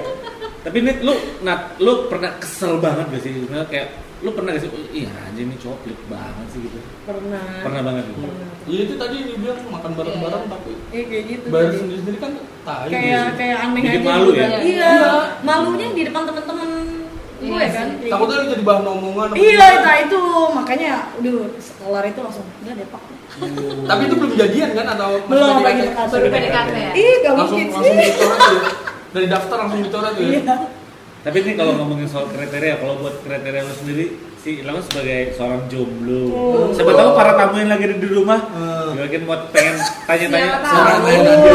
tapi 0.67 0.83
Nit, 0.83 0.99
lu 0.99 1.15
Nat, 1.47 1.79
lu 1.79 2.11
pernah 2.11 2.35
kesel 2.43 2.75
banget 2.83 3.07
gak 3.07 3.21
sih 3.23 3.31
kayak 3.71 3.87
lu 4.17 4.29
pernah 4.31 4.49
gak 4.49 4.61
sih 4.61 4.69
"Oh, 4.69 4.81
iya 4.89 5.13
anjing 5.23 5.45
ini 5.45 5.55
cowok 5.57 5.77
pelit 5.79 5.99
banget 6.07 6.47
sih 6.49 6.59
gitu 6.59 6.79
Pernah. 7.03 7.45
pernah 7.61 7.81
banget 7.81 8.03
gitu 8.07 8.19
Pernah. 8.23 8.49
Iya 8.65 8.81
itu 8.83 8.93
tadi 8.95 9.17
dibilang 9.23 9.59
makan 9.69 9.91
bareng-bareng 9.93 10.43
Iya. 10.43 10.51
tapi 10.51 10.71
Iya 10.89 11.03
kayak 11.05 11.23
gitu. 11.29 11.45
tadi. 11.47 11.75
sendiri-sendiri 11.77 12.17
kan 12.17 12.31
tai. 12.61 12.87
Kayak 12.89 13.25
kayak 13.37 13.57
aneh 13.61 13.81
Bikin 13.81 13.93
aja. 13.95 14.09
malu 14.09 14.27
gitu 14.27 14.35
ya? 14.35 14.47
Iya. 14.49 14.59
Iya. 14.59 15.11
Malunya 15.39 15.87
di 15.89 16.03
depan 16.03 16.23
temen-temen 16.23 16.69
Iya 17.37 17.49
gue 17.53 17.65
kan. 17.69 17.87
Takutnya 18.03 18.33
gitu. 18.33 18.41
lu 18.41 18.51
jadi 18.51 18.63
bahan 18.65 18.85
omongan. 18.89 19.27
Iya 19.31 19.67
itu 19.69 19.91
itu 20.03 20.21
makanya, 20.51 20.89
aduh 21.13 21.39
sekolah 21.55 22.01
itu 22.03 22.19
langsung 22.19 22.45
enggak 22.57 22.75
depak. 22.81 23.01
Tapi 23.89 24.01
itu 24.03 24.15
belum 24.17 24.33
jadian 24.33 24.69
kan 24.73 24.85
atau 24.89 25.09
Belum 25.23 25.61
lagi 25.61 25.81
dekat. 25.85 26.07
Baru 26.09 26.25
PDKT 26.27 26.69
ya. 26.73 26.91
Ih 26.91 27.13
gak 27.21 27.33
mungkin 27.37 27.65
langsung 27.69 27.83
sih. 27.85 28.09
ya. 28.09 28.71
Dari 29.07 29.27
daftar 29.29 29.57
langsung 29.61 29.79
dicoret 29.79 30.11
tuh 30.11 30.23
ya. 30.25 30.41
Iya. 31.27 31.29
tapi 31.29 31.43
ini 31.43 31.53
kalau 31.53 31.73
ngomongin 31.75 32.07
soal 32.07 32.25
kriteria 32.27 32.79
kalau 32.79 32.95
buat 32.97 33.19
kriteria 33.19 33.61
lu 33.61 33.73
sendiri 33.75 34.05
si 34.37 34.63
Ilham 34.63 34.79
sebagai 34.79 35.35
seorang 35.35 35.67
jomblo 35.67 36.23
Oh. 36.31 36.71
siapa 36.71 36.93
tahu 36.93 37.09
para 37.13 37.35
tamu 37.35 37.59
yang 37.59 37.67
lagi 37.67 37.83
ada 37.85 37.97
di 37.97 38.07
rumah 38.07 38.39
Hmm. 38.47 38.95
mungkin 38.95 39.21
mau 39.23 39.35
pengen 39.49 39.75
tanya-tanya 40.05 40.49
seorang. 40.63 40.97
Nadia 41.03 41.19
gitu 41.19 41.47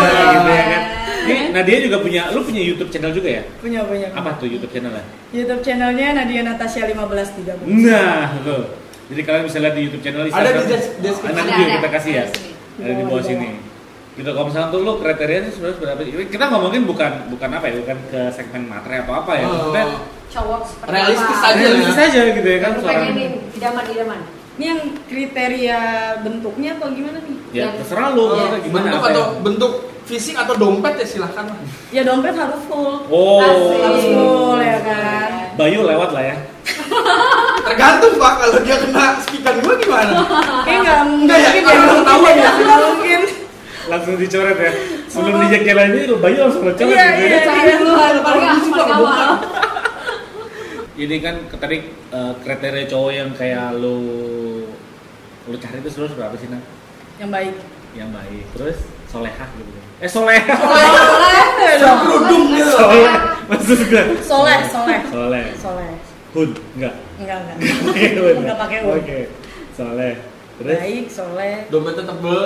ya 0.46 0.64
kan 0.66 0.82
Eh. 1.22 1.24
ini 1.24 1.42
Nadia 1.50 1.76
juga 1.80 1.96
punya 1.98 2.22
lu 2.28 2.42
punya 2.42 2.61
YouTube 2.61 2.90
channel 2.90 3.11
juga 3.11 3.28
ya 3.30 3.42
Punya 3.56 3.80
punya. 3.82 4.12
apa 4.12 4.37
tuh 4.37 4.44
YouTube 4.44 4.68
channelnya 4.70 5.04
YouTube 5.30 5.62
channelnya 5.62 6.06
Nadia 6.14 6.42
Natasha 6.42 6.85
1530. 6.85 7.64
Nah, 7.64 8.37
tuh. 8.42 8.62
Jadi 9.08 9.20
kalian 9.22 9.44
bisa 9.44 9.58
lihat 9.58 9.72
di 9.72 9.82
YouTube 9.82 10.02
channel 10.02 10.20
Ada 10.26 10.50
di 10.52 10.64
des- 10.66 10.92
deskripsi. 10.98 11.32
Nanti 11.35 11.52
juga 11.54 11.70
kita 11.74 11.88
kasih 11.90 12.12
ya. 12.12 12.24
Ada 12.78 12.92
di 12.92 13.04
bawah 13.04 13.24
sini. 13.24 13.48
Gitu 14.12 14.29
kalau 14.29 14.44
misalnya 14.44 14.68
tuh 14.68 14.81
lo 14.83 14.92
kriterianya 14.96 15.48
sebenarnya 15.48 15.79
berapa? 15.79 16.01
Kita 16.27 16.44
ngomongin 16.46 16.83
bukan 16.85 17.12
bukan 17.29 17.48
apa 17.51 17.64
ya, 17.64 17.75
bukan 17.81 17.96
ke 18.07 18.20
segmen 18.31 18.62
materi 18.66 19.01
atau 19.01 19.14
apa 19.16 19.33
ya. 19.35 19.46
Maksudnya 19.46 19.85
Oh. 19.87 20.01
Cowok 20.33 20.61
seperti 20.64 20.88
Realistis 20.90 21.37
apa? 21.37 21.44
aja. 21.46 21.61
realistis 21.62 21.98
aja 21.98 22.20
gitu 22.31 22.48
ya 22.48 22.59
kan 22.59 22.70
seorang. 22.75 22.96
pengenin 23.05 23.33
idaman-idaman. 23.53 24.20
Ini 24.53 24.64
yang 24.66 24.81
kriteria 25.07 25.81
bentuknya 26.20 26.70
atau 26.75 26.88
gimana 26.90 27.18
nih? 27.20 27.37
Ya 27.51 27.61
Yang- 27.62 27.75
terserah 27.79 28.09
lo, 28.11 28.20
Oh, 28.22 28.27
maksudnya 28.31 28.61
gimana 28.62 28.81
bentuk 28.83 28.96
apa 28.98 29.09
atau 29.11 29.22
ya. 29.22 29.40
bentuk 29.42 29.72
fisik 30.03 30.35
atau 30.35 30.55
dompet 30.55 30.94
ya 30.94 31.07
silahkan 31.07 31.44
lah. 31.46 31.59
Ya 31.88 32.03
dompet 32.03 32.33
harus 32.35 32.61
full. 32.64 32.94
Oh, 33.07 33.40
Asik. 33.40 33.79
Harus 33.79 34.05
full 34.07 34.59
ya 34.59 34.79
kan. 34.83 35.31
Bayu 35.55 35.81
lewat 35.83 36.11
lah 36.11 36.25
ya. 36.27 36.37
Tergantung 37.62 38.12
pak 38.14 38.33
kalau 38.38 38.59
dia 38.61 38.77
kena 38.79 39.05
speaker 39.20 39.55
gue 39.55 39.75
gimana? 39.79 40.12
Kayak 40.62 40.81
nggak 40.83 40.98
Nggak 41.22 41.38
ya, 41.38 41.44
mungkin 41.46 41.62
kalau 41.62 41.77
nggak 41.79 41.96
ketahuan 41.98 42.16
mungkin 42.22 42.37
ya. 42.38 42.51
nggak 42.59 42.81
mungkin. 42.83 43.20
Langsung 43.83 44.12
dicoret 44.22 44.56
ya. 44.56 44.72
Sebelum 45.06 45.37
dijak 45.40 45.62
jalan 45.64 45.87
ini 45.90 46.00
Bayu 46.14 46.37
langsung 46.40 46.62
dicoret 46.62 46.88
Iya, 46.88 47.06
gitu 47.11 47.22
ya. 47.22 47.38
iya. 47.42 48.20
Paling 48.22 48.48
Pak, 48.70 48.87
awal. 48.88 49.30
Ini 50.94 51.16
kan 51.18 51.35
tadi 51.52 51.76
eh, 51.88 52.32
kriteria 52.38 52.85
cowok 52.87 53.11
yang 53.11 53.30
kayak 53.32 53.74
lo 53.74 53.96
lo 55.42 55.56
cari 55.56 55.76
itu 55.76 55.88
sebenarnya 55.88 56.16
berapa 56.16 56.37
sih 56.37 56.48
Nak? 56.48 56.62
Yang 57.18 57.30
baik. 57.30 57.54
yang 57.92 58.08
baik 58.08 58.48
terus 58.56 58.78
solehah 59.04 59.44
gitu 59.52 59.68
eh 60.00 60.08
solehah 60.08 60.56
Kerudung 62.00 62.44
gitu. 62.50 62.72
soleh 62.72 63.04
maksud 63.46 63.78
gue 63.85 64.04
Soleh, 64.24 64.58
soleh. 64.64 64.98
soleh 65.12 65.44
Soleh. 65.54 65.92
hun 66.32 66.48
enggak 66.72 66.94
Enggak, 67.20 67.37
enggak. 67.44 67.56
Enggak 68.32 68.56
pakai 68.56 68.78
hun. 68.80 68.96
oke 68.96 69.18
soleh 69.72 70.14
terus 70.56 70.78
Baik, 70.78 71.04
soleh. 71.08 71.54
Dompetnya 71.68 72.04
tebel. 72.06 72.44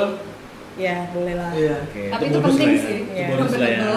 Ya, 0.76 1.08
boleh 1.10 1.34
lah. 1.34 1.50
Iya. 1.52 1.76
oke 1.82 2.02
Tapi 2.06 2.22
itu 2.22 2.30
itu 2.30 2.38
penting 2.42 2.68
ya 2.68 2.78
sih. 2.78 2.96
itu 2.98 3.12
Iya. 3.12 3.26
bonus 3.30 3.52
lah 3.52 3.64
ya. 3.66 3.78
Yang 3.78 3.96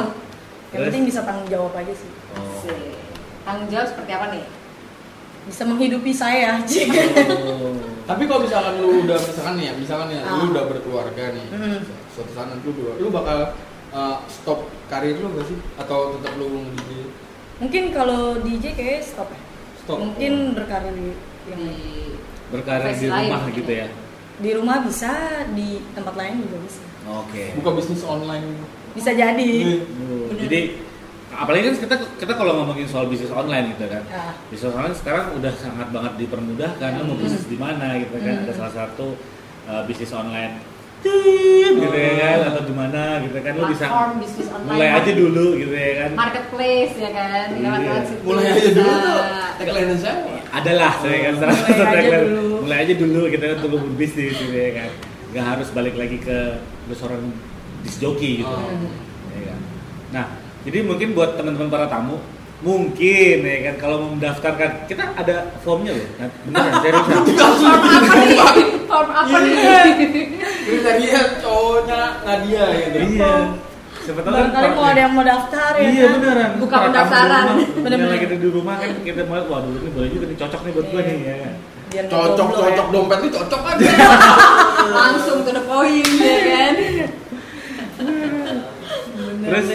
terus 0.70 0.86
penting 0.86 1.04
bisa 1.06 1.20
tanggung 1.22 1.48
jawab 1.48 1.74
aja 1.74 1.94
sih. 1.94 2.10
oh. 2.32 2.39
Asik. 2.39 2.80
Tanggung 3.42 3.68
jawab 3.68 3.88
seperti 3.88 4.12
apa 4.12 4.26
nih? 4.30 4.44
Bisa 5.42 5.63
menghidupi 5.65 6.12
saya. 6.13 6.52
Oh. 6.60 7.74
Tapi 8.06 8.24
kalau 8.26 8.42
misalkan 8.42 8.74
lu 8.78 9.04
udah 9.04 9.18
misalkan 9.18 9.54
nih 9.56 9.65
ya, 9.65 9.74
misalkan 9.76 10.08
ya, 10.10 10.22
Ah. 10.22 10.39
lu 10.39 10.50
udah 10.50 10.63
berkeluarga 10.65 11.24
nih, 11.30 11.46
Hmm. 11.48 11.80
suatu 12.10 12.32
saat 12.32 12.48
nanti 12.50 12.65
lu, 12.65 12.96
lu 12.96 13.08
bakal 13.10 13.54
uh, 13.89 14.18
stop 14.26 14.60
karir 14.88 15.13
lu 15.15 15.30
gak 15.32 15.46
sih? 15.46 15.58
Atau 15.76 16.18
tetap 16.18 16.34
lu 16.36 16.48
nge-DJ? 16.63 16.92
Mungkin 17.60 17.84
kalau 17.92 18.39
DJ 18.39 18.72
kayak 18.72 19.04
stop 19.04 19.28
ya. 19.28 19.39
Stop. 19.80 19.98
Mungkin 20.00 20.54
berkarir 20.54 20.94
di 20.94 21.12
yang 21.46 21.62
berkarir 22.50 22.94
di 22.94 23.08
rumah 23.08 23.42
gitu 23.48 23.68
ya 23.70 23.88
di 24.39 24.49
rumah 24.56 24.80
bisa 24.84 25.12
di 25.52 25.84
tempat 25.91 26.15
lain 26.15 26.47
juga 26.47 26.58
bisa 26.63 26.82
Oke. 27.10 27.43
buka 27.60 27.69
bisnis 27.75 28.04
online 28.08 28.47
bisa 28.95 29.12
jadi 29.13 29.52
Oh, 30.10 30.34
Jadi 30.34 30.82
apalagi 31.30 31.69
kan 31.69 31.75
kita 31.86 31.95
kita 32.17 32.34
kalau 32.34 32.62
ngomongin 32.62 32.89
soal 32.89 33.06
bisnis 33.06 33.30
online 33.30 33.78
gitu 33.78 33.86
kan. 33.86 34.04
Ah. 34.10 34.34
Bisnis 34.49 34.73
online 34.73 34.97
sekarang 34.97 35.25
udah 35.38 35.54
sangat 35.58 35.88
banget 35.93 36.13
dipermudahkan. 36.17 36.89
Lo 36.97 37.04
mau 37.13 37.17
bisnis 37.21 37.45
di 37.45 37.58
mana 37.58 37.97
gitu 38.02 38.17
kan. 38.17 38.34
Hmm. 38.41 38.43
Ada 38.49 38.54
salah 38.58 38.73
satu 38.73 39.13
uh, 39.69 39.84
bisnis 39.86 40.10
online 40.13 40.65
Tit, 40.99 41.80
gitu 41.80 41.95
ya 41.95 42.12
kan 42.19 42.39
atau 42.52 42.62
di 42.67 42.75
mana 42.75 43.23
gitu 43.23 43.39
kan 43.39 43.56
lo 43.56 43.71
bisa 43.71 43.86
bisnis 44.19 44.47
online. 44.52 44.75
mulai 44.75 44.89
aja 44.99 45.12
dulu 45.15 45.45
gitu 45.56 45.75
ya 45.78 45.91
kan. 45.95 46.10
Marketplace 46.17 46.95
ya 46.97 47.10
kan. 47.13 47.45
Iya. 47.56 47.69
Mulai 48.25 48.45
aja 48.49 48.69
dulu 48.75 48.91
tuh 48.99 49.21
tagline 49.62 49.95
siapa 49.95 50.38
Adalah 50.50 50.92
saya 50.98 51.18
kan 51.30 51.34
salah 51.38 51.54
Mulai 51.54 51.70
satu 51.70 51.82
aja 51.82 51.94
tagline. 51.94 52.26
dulu. 52.26 52.56
mulai 52.66 52.78
aja 52.82 52.94
dulu 52.98 53.22
kita 53.30 53.44
kan 53.46 53.56
untuk 53.62 53.72
berbisnis 53.86 54.34
gitu 54.34 54.56
ya 54.56 54.72
kan. 54.76 54.90
Gak 55.30 55.46
harus 55.46 55.68
balik 55.70 55.96
lagi 55.96 56.18
ke 56.18 56.38
seorang 56.92 57.22
disc 57.82 57.98
jockey 57.98 58.42
gitu. 58.42 58.50
Oh. 58.50 58.90
Ya 59.30 59.42
kan? 59.54 59.60
Nah, 60.10 60.26
jadi 60.66 60.82
mungkin 60.82 61.14
buat 61.14 61.38
teman-teman 61.38 61.70
para 61.70 61.86
tamu 61.86 62.18
mungkin 62.60 63.40
ya 63.40 63.72
kan 63.72 63.76
kalau 63.80 64.04
mau 64.04 64.12
mendaftarkan 64.20 64.84
kita 64.84 65.16
ada 65.16 65.48
formnya 65.64 65.96
loh 65.96 66.04
kan 66.20 66.28
beneran 66.44 66.76
serius 66.84 67.08
Form 67.08 67.80
apa 67.80 68.12
nih? 68.20 68.68
Form 68.84 69.10
apa 69.16 69.38
nih? 69.40 69.56
Terus 70.68 70.82
tadi 70.84 71.04
ya 71.08 71.22
cowoknya 71.40 72.02
Nadia 72.28 72.64
gitu 72.76 72.98
iya 73.16 73.34
siapa 74.10 74.26
tahu 74.26 74.34
kan 74.50 74.72
mau 74.74 74.86
ada 74.88 75.00
yang 75.00 75.13
mau 75.13 75.22
daftar 75.22 75.72
ya 75.78 75.86
iya 75.86 76.02
kan 76.04 76.17
beneran 76.17 76.52
Buka 76.58 76.76
pendaftaran. 76.82 77.45
Bener-bener. 77.86 78.10
lagi 78.10 78.26
di 78.28 78.50
rumah 78.50 78.76
kan 78.76 78.89
kita 79.00 79.22
mau 79.24 79.38
waduh 79.39 79.69
ini 79.72 79.89
boleh 79.93 80.10
juga 80.10 80.26
nih 80.26 80.38
cocok 80.39 80.62
nih 80.65 80.72
buat 80.74 80.88
gue 80.89 81.02
nih 81.04 81.17
ya 81.22 81.36
Biar 81.89 82.04
nggak 82.06 82.12
cocok 82.12 82.48
cocok 82.52 82.86
ya. 82.86 82.91
dompet 82.91 83.17
itu 83.19 83.30
cocok 83.32 83.62
aja 83.67 83.89
Langsung 85.00 85.38
to 85.41 85.52
the 85.52 85.63
point 85.63 86.10
ya 86.17 86.38
kan. 86.41 86.74
Bener 88.00 89.45
terus 89.48 89.67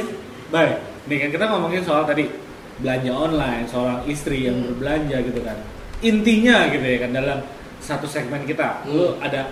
baik 0.51 0.77
nih 1.05 1.17
kan 1.17 1.29
kita 1.31 1.45
ngomongin 1.47 1.83
soal 1.83 2.03
tadi 2.03 2.27
belanja 2.75 3.13
online 3.13 3.65
seorang 3.65 4.03
istri 4.05 4.47
yang 4.47 4.59
berbelanja 4.65 5.23
gitu 5.23 5.41
kan 5.41 5.55
intinya 6.01 6.67
gitu 6.69 6.83
ya 6.83 6.99
kan 6.99 7.11
dalam 7.13 7.39
satu 7.79 8.07
segmen 8.07 8.43
kita 8.43 8.83
lu 8.85 9.15
Hmm. 9.15 9.23
ada 9.23 9.47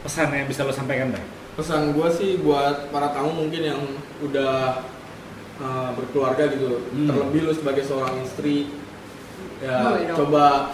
pesan 0.00 0.30
yang 0.30 0.46
bisa 0.46 0.62
lo 0.62 0.70
sampaikan 0.70 1.10
baik 1.10 1.37
pesan 1.58 1.90
gue 1.90 2.08
sih 2.14 2.38
buat 2.38 2.86
para 2.88 3.10
tamu 3.10 3.34
mungkin 3.36 3.62
yang 3.64 3.80
udah 4.22 4.78
uh, 5.58 5.90
berkeluarga 5.92 6.46
gitu 6.48 6.78
Hmm. 6.88 7.10
terlebih 7.10 7.40
lu 7.44 7.52
sebagai 7.52 7.82
seorang 7.82 8.14
istri 8.22 8.70
ya 9.58 9.74
Oh, 9.84 9.98
coba 10.16 10.70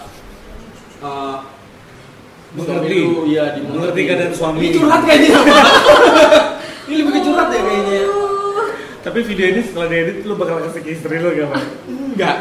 uh, 1.01 1.37
Mengerti. 2.53 3.01
lu, 3.01 3.25
ya 3.27 3.51
dimengerti 3.51 4.01
keadaan 4.05 4.31
suami. 4.31 4.57
ini 4.61 4.77
curhat 4.77 5.01
kayaknya 5.03 5.29
ini 6.85 6.93
lebih 7.01 7.11
ke 7.11 7.21
curhat 7.25 7.47
ya 7.49 7.61
kayaknya 7.61 7.99
Tapi 9.01 9.19
video 9.21 9.45
ini 9.47 9.61
setelah 9.61 9.87
diedit 9.87 10.17
lu 10.21 10.33
bakal 10.33 10.61
kasih 10.63 10.81
ke 10.81 10.89
istri 10.91 11.17
lu 11.17 11.29
gak, 11.31 11.45
Bang? 11.47 11.65
enggak 11.87 12.35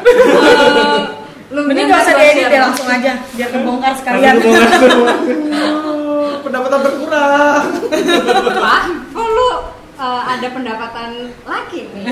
Lu 1.48 1.61
Mending 1.61 1.87
gak 1.87 2.00
usah 2.02 2.14
diedit 2.14 2.46
deh 2.46 2.61
langsung 2.61 2.88
aja 2.88 3.12
biar 3.33 3.48
kebongkar 3.48 3.92
sekalian. 3.96 4.37
pendapatan 6.55 6.81
berkurang 6.87 7.67
Pak, 8.62 8.83
kok 9.11 9.27
lu 9.27 9.49
uh, 9.99 10.23
ada 10.23 10.49
pendapatan 10.55 11.11
laki 11.43 11.81
nih? 11.90 12.05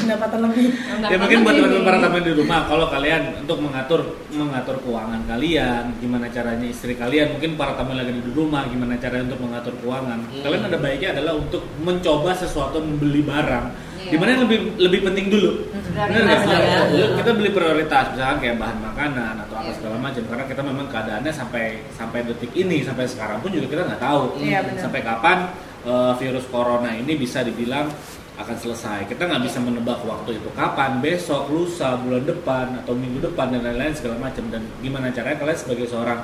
Pendapatan 0.00 0.38
lebih. 0.48 0.64
ya 1.12 1.16
mungkin 1.20 1.38
buat 1.44 1.52
Pendapatan 1.52 1.60
teman-teman 1.60 1.84
para 1.84 1.98
tamu 2.00 2.18
di 2.24 2.32
rumah 2.32 2.60
kalau 2.64 2.86
kalian 2.88 3.22
untuk 3.44 3.58
mengatur 3.60 4.00
mengatur 4.32 4.76
keuangan 4.80 5.20
kalian 5.28 5.84
gimana 6.00 6.26
caranya 6.32 6.64
istri 6.64 6.96
kalian 6.96 7.36
mungkin 7.36 7.60
para 7.60 7.76
tamu 7.76 7.92
yang 7.92 8.00
lagi 8.00 8.12
di 8.16 8.32
rumah 8.32 8.64
gimana 8.64 8.96
caranya 8.96 9.28
untuk 9.28 9.42
mengatur 9.44 9.74
keuangan 9.84 10.18
Hmm. 10.24 10.40
kalian 10.40 10.62
ada 10.72 10.78
baiknya 10.80 11.08
adalah 11.12 11.32
untuk 11.36 11.62
mencoba 11.84 12.30
sesuatu 12.32 12.80
membeli 12.80 13.20
barang 13.20 13.91
Iya. 14.02 14.10
di 14.10 14.16
mana 14.18 14.28
yang 14.34 14.42
lebih 14.50 14.58
lebih 14.78 15.00
penting 15.06 15.26
dulu 15.30 15.50
nggak? 15.92 16.08
lah 16.48 16.58
ya. 16.58 16.80
Iya, 16.88 17.06
kita 17.20 17.30
beli 17.36 17.50
prioritas 17.52 18.04
misalkan 18.10 18.38
kayak 18.40 18.56
bahan 18.58 18.78
makanan 18.80 19.34
atau 19.46 19.54
apa 19.60 19.68
Iya. 19.68 19.76
segala 19.78 19.96
macam 20.00 20.22
karena 20.26 20.44
kita 20.48 20.62
memang 20.64 20.86
keadaannya 20.88 21.32
sampai 21.32 21.64
sampai 21.92 22.18
detik 22.24 22.52
ini 22.52 22.82
sampai 22.82 23.04
sekarang 23.06 23.38
pun 23.38 23.52
juga 23.52 23.66
kita 23.68 23.82
nggak 23.86 24.02
tahu 24.02 24.22
Iya, 24.40 24.58
benar. 24.64 24.80
sampai 24.80 25.00
kapan 25.00 25.38
eh, 25.82 26.12
virus 26.16 26.46
corona 26.48 26.90
ini 26.92 27.12
bisa 27.14 27.42
dibilang 27.42 27.86
akan 28.32 28.56
selesai. 28.56 29.04
Kita 29.06 29.28
nggak 29.28 29.44
bisa 29.44 29.60
menebak 29.60 30.00
waktu 30.02 30.40
itu 30.40 30.48
kapan, 30.56 30.98
besok, 30.98 31.52
lusa, 31.52 32.00
bulan 32.00 32.24
depan 32.24 32.80
atau 32.80 32.96
minggu 32.96 33.20
depan 33.20 33.52
dan 33.52 33.60
lain-lain 33.60 33.92
segala 33.92 34.16
macam. 34.18 34.48
Dan 34.48 34.64
gimana 34.80 35.12
caranya 35.12 35.36
kalian 35.36 35.58
sebagai 35.58 35.86
seorang 35.86 36.20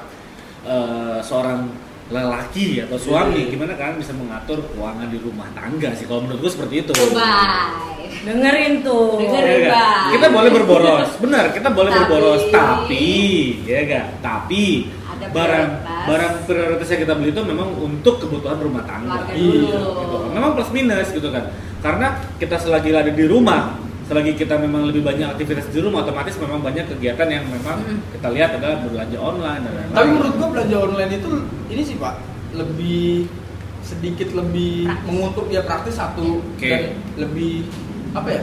eh, 0.64 1.18
seorang 1.20 1.68
lelaki 2.08 2.80
atau 2.80 2.96
suami, 2.96 3.44
Iya. 3.44 3.52
gimana 3.52 3.72
kalian 3.76 4.00
bisa 4.00 4.12
mengatur 4.12 4.64
keuangan 4.72 5.08
di 5.08 5.18
rumah 5.20 5.48
tangga 5.52 5.92
sih? 5.92 6.08
Kalau 6.08 6.24
menurut 6.24 6.40
gue 6.40 6.52
seperti 6.52 6.74
itu. 6.80 6.92
Bye. 7.12 7.96
Dengerin 8.18 8.80
tuh. 8.82 9.20
Dengerin. 9.20 9.68
Ya. 9.68 10.10
Kita 10.10 10.26
boleh 10.28 10.50
berboros, 10.50 11.08
benar 11.20 11.44
kita 11.52 11.68
boleh 11.70 11.90
Tapi- 11.92 12.00
berboros, 12.02 12.42
tapi 12.50 13.06
ya 13.62 13.78
gak? 13.84 14.06
Tapi 14.20 14.64
Ada 15.08 15.26
barang 15.30 15.68
prioritas. 15.68 16.04
barang 16.08 16.34
prioritas 16.44 16.88
yang 16.88 17.00
kita 17.04 17.14
beli 17.14 17.30
itu 17.30 17.42
memang 17.44 17.68
untuk 17.74 18.14
kebutuhan 18.18 18.58
rumah 18.58 18.82
tangga. 18.84 19.28
Iya, 19.30 19.78
gitu 19.78 20.16
kan. 20.18 20.30
Memang 20.32 20.50
plus 20.56 20.70
minus 20.72 21.08
gitu 21.12 21.28
kan. 21.28 21.44
Karena 21.78 22.06
kita 22.36 22.56
selagi 22.58 22.90
ada 22.90 23.12
di 23.12 23.24
rumah, 23.24 23.78
selagi 24.08 24.32
kita 24.34 24.56
memang 24.56 24.82
lebih 24.84 25.02
banyak 25.02 25.28
aktivitas 25.28 25.68
di 25.68 25.78
rumah, 25.78 26.00
otomatis 26.00 26.34
memang 26.34 26.60
banyak 26.60 26.88
kegiatan 26.88 27.28
yang 27.28 27.44
memang 27.46 27.78
Mm. 27.78 27.98
kita 28.10 28.28
lihat 28.32 28.50
adalah 28.56 28.80
berbelanja 28.80 29.18
online 29.18 29.60
dan 29.60 29.72
lain-lain. 29.74 29.94
tapi 29.94 30.08
menurut 30.10 30.34
gua 30.34 30.48
belanja 30.50 30.76
online 30.78 31.10
itu 31.14 31.30
ini 31.68 31.82
sih 31.82 31.96
pak 31.96 32.14
lebih 32.50 33.28
sedikit 33.80 34.28
lebih 34.32 34.84
Praktis. 34.84 35.04
menguntung 35.04 35.46
ya 35.48 35.60
praktis 35.62 35.94
satu 35.94 36.40
Oke. 36.42 36.66
dan 36.66 36.82
lebih 37.16 37.68
apa 38.10 38.28
ya 38.30 38.42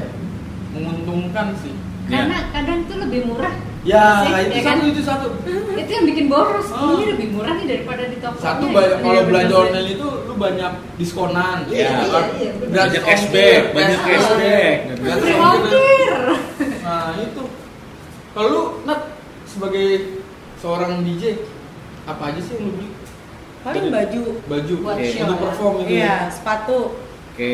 menguntungkan 0.72 1.54
sih 1.58 1.74
Karena 2.06 2.38
kadang 2.52 2.86
tuh 2.86 2.98
lebih 3.00 3.26
murah. 3.26 3.54
Ya 3.86 4.04
Sih, 4.20 4.32
itu 4.44 4.50
ya 4.52 4.62
kan? 4.62 4.76
satu 4.76 4.86
itu 4.88 5.02
satu 5.02 5.28
Itu 5.76 5.92
yang 5.92 6.06
bikin 6.08 6.26
boros. 6.26 6.68
Oh. 6.72 6.96
Ini 6.96 7.14
lebih 7.14 7.28
murah 7.32 7.54
nih 7.54 7.68
daripada 7.68 8.04
di 8.08 8.18
toko. 8.18 8.40
satu 8.40 8.66
banyak 8.68 8.98
kalau 8.98 9.12
Iya, 9.12 9.22
belanja 9.24 9.56
online 9.60 9.90
itu 9.92 10.08
lu 10.26 10.34
banyak 10.36 10.72
diskonan 10.96 11.58
Iya, 11.68 11.76
ya 11.76 11.90
iya, 11.94 12.06
kan? 12.10 12.26
iya, 12.34 12.52
Banyak 12.58 13.04
cashback, 13.04 13.62
banyak 13.72 14.00
cashback. 14.02 14.76
cashback. 14.82 14.98
Gratis 14.98 15.22
Free 15.22 15.38
ongkir. 15.38 16.16
nah 16.82 17.10
itu 17.16 17.44
kalau 18.32 18.48
lu 18.48 18.62
nat 18.84 19.02
sebagai 19.46 19.88
seorang 20.58 21.02
DJ 21.02 21.24
apa 22.04 22.24
aja 22.30 22.40
sih 22.42 22.56
yang 22.56 22.64
lu 22.64 22.72
beli 22.74 22.90
Paling 23.62 23.86
baju. 23.90 24.22
baju 24.46 24.76
Buat 24.80 24.98
show, 25.04 25.22
untuk 25.22 25.36
ya. 25.36 25.44
perform 25.44 25.74
itu 25.80 25.92
Iya, 25.92 26.16
sepatu. 26.30 26.80
Oke. 27.30 27.54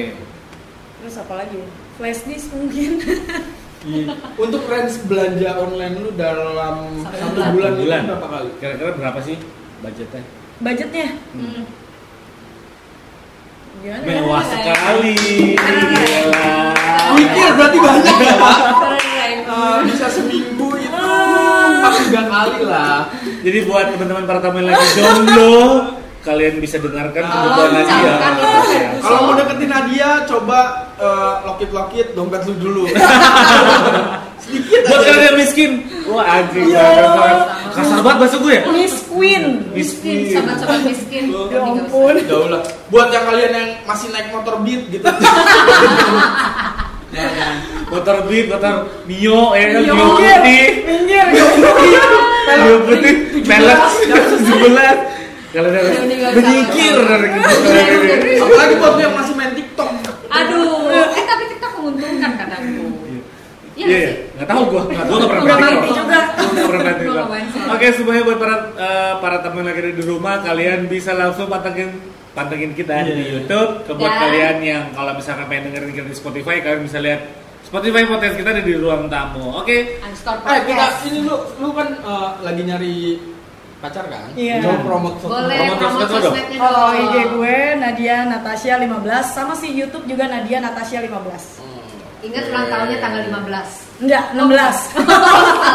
Terus 0.98 1.16
apa 1.18 1.34
lagi? 1.36 1.58
Flash 1.96 2.22
disk 2.24 2.48
mungkin. 2.52 2.92
Iya. 3.82 4.14
Untuk 4.36 4.62
range 4.64 4.94
belanja 5.04 5.50
online 5.58 5.96
lu 5.98 6.10
dalam 6.14 7.02
Satu 7.02 7.18
satu 7.18 7.34
bulan. 7.34 7.50
bulan, 7.52 7.72
itu 7.72 7.82
Bulan. 7.82 8.02
berapa 8.06 8.28
kali? 8.30 8.50
Kira-kira 8.58 8.92
berapa 8.94 9.20
sih 9.20 9.36
budgetnya? 9.82 10.22
Budgetnya 10.60 11.08
Hmm. 11.34 11.64
gimana? 13.82 14.04
Mewah 14.06 14.44
sekali. 14.46 15.16
Gila. 15.58 16.54
Mikir 17.12 17.50
berarti 17.52 17.78
banyak 17.80 18.16
ya 18.20 18.36
pak. 18.38 18.58
Bisa 19.84 20.08
seminggu 20.08 20.68
itu 20.76 21.02
empat 21.74 21.94
tiga 22.00 22.22
kali 22.24 22.58
lah. 22.64 23.10
Jadi 23.42 23.60
buat 23.66 23.86
teman-teman 23.90 24.24
para 24.24 24.40
tamu 24.40 24.62
yang 24.62 24.70
lagi 24.70 24.86
jomblo, 24.94 25.58
kalian 26.22 26.62
bisa 26.62 26.78
dengarkan 26.78 27.24
Ah, 27.24 27.32
kebutuhan 27.36 27.70
Nadia. 27.74 27.98
Ya. 27.98 28.16
Kalau 28.98 29.20
mau 29.24 29.34
deketin 29.34 29.70
Nadia, 29.70 30.10
coba 30.26 30.60
eh, 30.96 31.34
lokit-lokit 31.44 32.14
dompet 32.14 32.42
lu 32.46 32.54
dulu. 32.56 32.84
Sedikit 34.42 34.82
Buat 34.84 35.02
kalian 35.02 35.22
yang 35.24 35.38
miskin, 35.38 35.72
wah 36.08 36.26
anjing 36.28 36.66
Iya. 36.68 36.82
kasar 36.82 37.06
banget. 37.14 37.38
Kasar 37.72 38.00
banget 38.02 38.18
bahasa 38.20 38.38
gue 38.38 38.52
ya. 38.52 38.64
Miss 38.68 38.96
Queen. 39.06 39.44
Miskin, 39.70 40.18
sobat-sobat 40.34 40.82
miskin. 40.84 41.24
Oh, 41.30 41.46
Ya 41.46 41.60
ampun. 41.62 42.16
Jauh 42.26 42.50
lah. 42.50 42.62
Buat 42.90 43.08
yang 43.12 43.22
kalian 43.24 43.52
yang 43.52 43.70
masih 43.84 44.10
naik 44.10 44.30
motor 44.30 44.58
beat 44.62 44.82
gitu. 44.90 45.06
Motor 47.92 48.24
beat, 48.24 48.48
motor 48.48 48.88
Mio, 49.04 49.52
ya 49.52 49.68
kan 49.68 49.84
Mio. 49.84 49.92
Mio 49.92 50.06
putih, 50.16 50.64
Minggir. 50.88 51.26
Mio 51.28 52.78
putih, 52.88 53.16
pelek 53.44 53.80
17. 54.40 55.21
Kalian 55.52 55.74
harus 55.74 55.92
Udah 55.92 56.32
menyingkir 56.32 56.96
dari 56.98 57.28
kebutuhan 57.30 57.86
ini. 57.92 58.34
Apalagi 58.40 58.76
buat 58.76 58.96
yang 58.98 59.14
masih 59.14 59.34
main 59.36 59.52
TikTok. 59.52 59.90
Aduh, 60.30 60.88
eh 61.12 61.26
tapi 61.26 61.44
TikTok 61.50 61.72
menguntungkan 61.76 62.32
kadang 62.38 62.64
tuh. 62.72 62.92
Iya 63.72 63.88
Iya, 63.88 63.98
nggak 64.36 64.44
iya. 64.44 64.46
tahu 64.48 64.62
gua, 64.68 64.82
nggak 64.86 65.06
gua 65.06 65.18
nggak 65.18 65.30
pernah 65.32 65.58
main 65.58 65.76
TikTok. 65.78 65.98
juga. 65.98 66.20
Nggak 66.30 66.68
pernah 66.68 66.84
main 67.26 67.46
TikTok. 67.48 67.74
Oke, 67.74 67.88
semuanya 67.92 68.24
buat 68.24 68.38
para 68.38 68.56
eh, 68.78 69.14
para 69.18 69.38
teman 69.42 69.64
yang 69.64 69.76
lagi 69.76 69.92
di 69.92 70.04
rumah, 70.04 70.36
kalian 70.40 70.80
bisa 70.86 71.12
langsung 71.14 71.48
pantengin 71.48 71.90
pantengin 72.32 72.72
kita 72.72 72.94
Iya. 72.98 73.12
di 73.12 73.24
YouTube. 73.30 73.72
Ke 73.84 73.92
buat 73.92 74.08
Dan- 74.08 74.22
kalian 74.24 74.56
yang 74.62 74.84
kalau 74.92 75.12
misalkan 75.14 75.46
pengen 75.48 75.64
dengerin 75.68 75.92
kita 75.94 76.08
di 76.08 76.16
Spotify, 76.16 76.56
kalian 76.60 76.84
bisa 76.84 77.00
lihat 77.00 77.22
Spotify 77.62 78.04
podcast 78.04 78.36
kita 78.36 78.50
ada 78.52 78.62
di 78.62 78.74
ruang 78.74 79.08
tamu. 79.08 79.52
Oke, 79.58 80.00
Unstore 80.00 80.40
Eh 80.46 80.62
kita 80.66 80.86
ini 81.08 81.20
lu 81.22 81.36
lu 81.58 81.70
kan 81.72 81.88
eh, 81.92 82.30
lagi 82.42 82.62
nyari 82.62 82.96
pacar 83.82 84.06
kan? 84.06 84.30
Iya. 84.34 84.62
Coba 84.62 84.78
promote 84.80 85.16
Boleh 85.24 85.58
Promote 85.68 85.80
promote 85.80 86.06
sosmed 86.06 86.14
dong. 86.14 86.24
sosmednya 86.30 86.58
Kalau. 86.58 86.88
IG 86.94 87.16
gue 87.28 87.58
Nadia 87.76 88.18
Natasha 88.24 88.74
15 88.78 88.94
sama 89.28 89.54
si 89.54 89.68
YouTube 89.70 90.06
juga 90.06 90.24
Nadia 90.26 90.58
Natasha 90.60 90.98
15. 90.98 91.10
Hmm. 91.58 91.80
Ingat 92.22 92.44
ulang 92.48 92.68
tahunnya 92.68 92.98
tanggal 93.00 93.22
15. 93.26 94.00
Enggak, 94.00 94.24
16. 94.32 94.78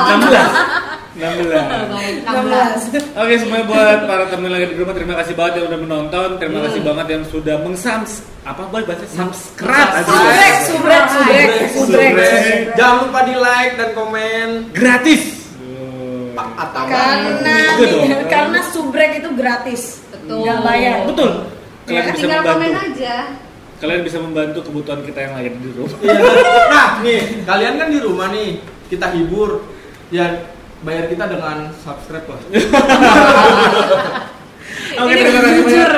16 0.07 0.87
16 1.17 1.49
Baik, 1.89 2.17
16. 2.29 3.17
Oke 3.17 3.35
semuanya 3.37 3.65
buat 3.65 3.99
para 4.05 4.25
temen 4.29 4.51
lagi 4.51 4.69
di 4.69 4.77
rumah 4.77 4.93
terima 4.93 5.15
kasih 5.17 5.33
banget 5.33 5.53
yang 5.57 5.67
udah 5.67 5.81
menonton 5.81 6.29
terima 6.37 6.61
kasih 6.61 6.77
Hmm. 6.77 6.89
banget 6.93 7.07
yang 7.09 7.23
sudah 7.25 7.57
mengsams 7.59 8.13
apa 8.45 8.63
boy 8.69 8.85
bahasa 8.85 9.09
subscribe 9.09 9.91
aja. 9.97 10.05
Subrek, 10.07 10.55
subrek, 10.63 11.05
subrek, 11.09 11.49
subrek. 11.73 12.11
Subrek. 12.13 12.77
Jangan 12.77 12.97
lupa 13.03 13.21
di 13.23 13.35
like 13.35 13.75
dan 13.75 13.91
komen. 13.93 14.49
gratis 14.71 15.23
Pak 16.37 16.49
atau 16.61 16.83
Karena 16.85 17.59
Itu 17.73 17.85
dong. 17.89 18.05
karena 18.33 18.61
subrek 18.69 19.11
itu 19.17 19.29
gratis. 19.33 19.83
Betul. 20.13 20.45
Nggak 20.45 20.59
bayar. 20.63 20.97
betul 21.09 21.31
kalian 21.87 21.97
Ya, 21.97 22.11
bisa 22.11 22.19
Tinggal 22.21 22.41
komen 22.43 22.69
membantu 22.69 22.83
aja. 22.93 23.15
kalian 23.77 24.01
bisa 24.03 24.19
membantu 24.19 24.59
kebutuhan 24.63 25.01
kita 25.03 25.19
yang 25.21 25.35
lagi 25.35 25.49
di 25.53 25.69
rumah 25.71 25.99
Iya. 25.99 26.19
Nah, 26.73 26.89
nih, 27.01 27.21
kalian 27.43 27.75
kan 27.77 27.89
di 27.89 27.99
rumah 27.99 28.29
nih, 28.29 28.49
kita 28.87 29.07
hibur. 29.11 29.65
Ya 30.09 30.27
bayar 30.83 31.07
kita 31.07 31.25
dengan 31.27 31.73
subscribe 31.81 32.27
lah. 32.27 32.41
Oke 34.97 35.13
Ini 35.13 35.23
terima 35.23 35.41
kasih 35.45 35.63
banyak. 35.63 35.91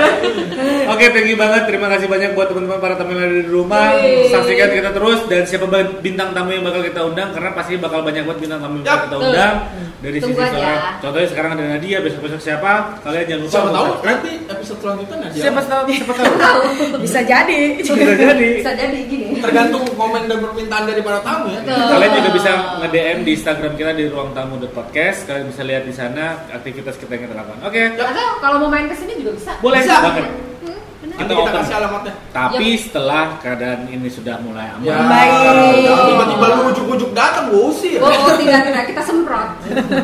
Oke 0.92 1.04
thank 1.12 1.28
you 1.28 1.38
banget 1.38 1.62
terima 1.68 1.86
kasih 1.92 2.06
banyak 2.08 2.30
buat 2.32 2.48
teman-teman 2.50 2.80
para 2.80 2.94
teman 2.98 3.14
yang 3.14 3.28
ada 3.28 3.36
di 3.38 3.50
rumah. 3.52 3.86
Saksikan 4.32 4.68
kita 4.72 4.90
terus 4.90 5.20
dan 5.30 5.42
siapa 5.46 5.66
bintang 6.02 6.32
tamu 6.34 6.50
yang 6.50 6.64
bakal 6.64 6.80
kita 6.82 7.00
undang 7.04 7.30
karena 7.30 7.50
pasti 7.54 7.78
bakal 7.78 8.00
banyak 8.02 8.24
banget 8.26 8.40
bintang 8.42 8.60
tamu 8.64 8.74
yang 8.80 8.86
bakal 8.88 9.04
kita 9.06 9.16
undang 9.20 9.54
dari 9.98 10.18
Tunggu 10.18 10.40
sisi 10.40 10.50
seorang. 10.50 10.80
Contohnya 10.98 11.28
sekarang 11.28 11.50
ada 11.54 11.64
Nadia 11.76 11.98
besok 12.02 12.20
besok 12.24 12.40
siapa? 12.42 12.72
Kalian 13.04 13.24
jangan 13.28 13.42
lupa. 13.44 13.52
Siapa 13.52 13.70
tahu 13.70 13.84
untuk- 13.84 14.04
nanti 14.08 14.30
episode 14.48 14.78
selanjutnya 14.82 15.16
Nadia. 15.20 15.42
Siapa 15.48 15.60
tahu 15.68 15.82
siapa 15.92 16.12
tahu. 16.16 16.60
Bisa 17.04 17.20
jadi. 17.22 17.60
Bisa 17.78 17.92
jadi. 17.94 18.48
Bisa 18.64 18.72
jadi 18.74 18.98
gini. 19.06 19.26
Tergantung 19.38 19.84
komen 19.94 20.22
dan 20.26 20.38
permintaan 20.40 20.84
dari 20.88 21.00
para 21.04 21.20
tamu 21.20 21.52
ya. 21.52 21.60
Kalian 21.68 22.12
juga 22.16 22.30
bisa 22.32 22.50
nge-DM 22.82 23.18
di 23.22 23.30
Instagram 23.36 23.72
kita 23.76 23.92
di 23.92 24.04
ruang 24.08 24.30
tamu 24.32 24.56
podcast. 24.72 25.28
Kalian 25.28 25.52
bisa 25.52 25.62
lihat 25.68 25.84
di 25.84 25.94
sana 25.94 26.48
aktivitas 26.50 26.96
kita 26.96 27.12
yang 27.18 27.28
kita 27.28 27.34
lakukan. 27.36 27.58
Oke. 27.68 27.82
Atau 28.00 28.26
kalau 28.40 28.56
mau 28.64 28.70
main 28.72 28.87
ke 28.88 28.96
sini 28.96 29.12
juga 29.16 29.32
bisa. 29.34 29.52
Boleh 29.58 29.80
Bisa. 29.80 29.96
banget. 30.00 30.24
Hmm, 30.58 30.78
benar. 30.98 31.16
Kita 31.18 31.32
kita 31.34 31.50
kasih 31.54 31.74
alamatnya. 31.76 32.12
Tapi 32.30 32.66
setelah 32.74 33.24
keadaan 33.38 33.80
ini 33.86 34.08
sudah 34.08 34.34
mulai 34.38 34.66
aman. 34.70 34.82
Ya, 34.82 34.96
Baik. 34.98 35.84
tiba-tiba 36.08 36.46
lu 36.50 36.62
ujuk-ujuk 36.68 37.10
datang, 37.12 37.48
gue 37.48 37.62
usir. 37.64 37.98
Oh, 37.98 38.08
oh, 38.08 38.34
tidak 38.34 38.60
tidak 38.64 38.84
kita 38.86 39.02
semprot. 39.02 39.48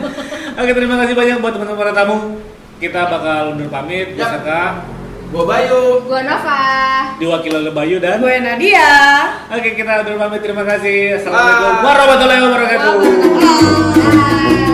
Oke, 0.60 0.70
terima 0.70 0.94
kasih 0.98 1.14
banyak 1.14 1.36
buat 1.38 1.52
teman-teman 1.52 1.80
para 1.80 1.92
tamu. 1.92 2.16
Kita 2.74 3.00
bakal 3.06 3.52
undur 3.52 3.68
pamit 3.68 4.12
Ya. 4.12 4.28
beserta 4.28 4.62
Gua 5.30 5.42
Bayu. 5.44 5.98
Gua 6.04 6.22
Nova. 6.22 6.62
diwakili 7.16 7.56
oleh 7.56 7.72
Bayu 7.72 7.98
dan 7.98 8.22
Gue 8.22 8.38
Nadia. 8.38 8.90
Oke, 9.48 9.74
kita 9.74 10.02
undur 10.02 10.14
pamit. 10.16 10.38
Terima 10.40 10.62
kasih. 10.62 11.18
Assalamualaikum 11.18 11.74
warahmatullahi 11.82 12.40
wabarakatuh. 12.40 12.92
Bye. 13.34 14.72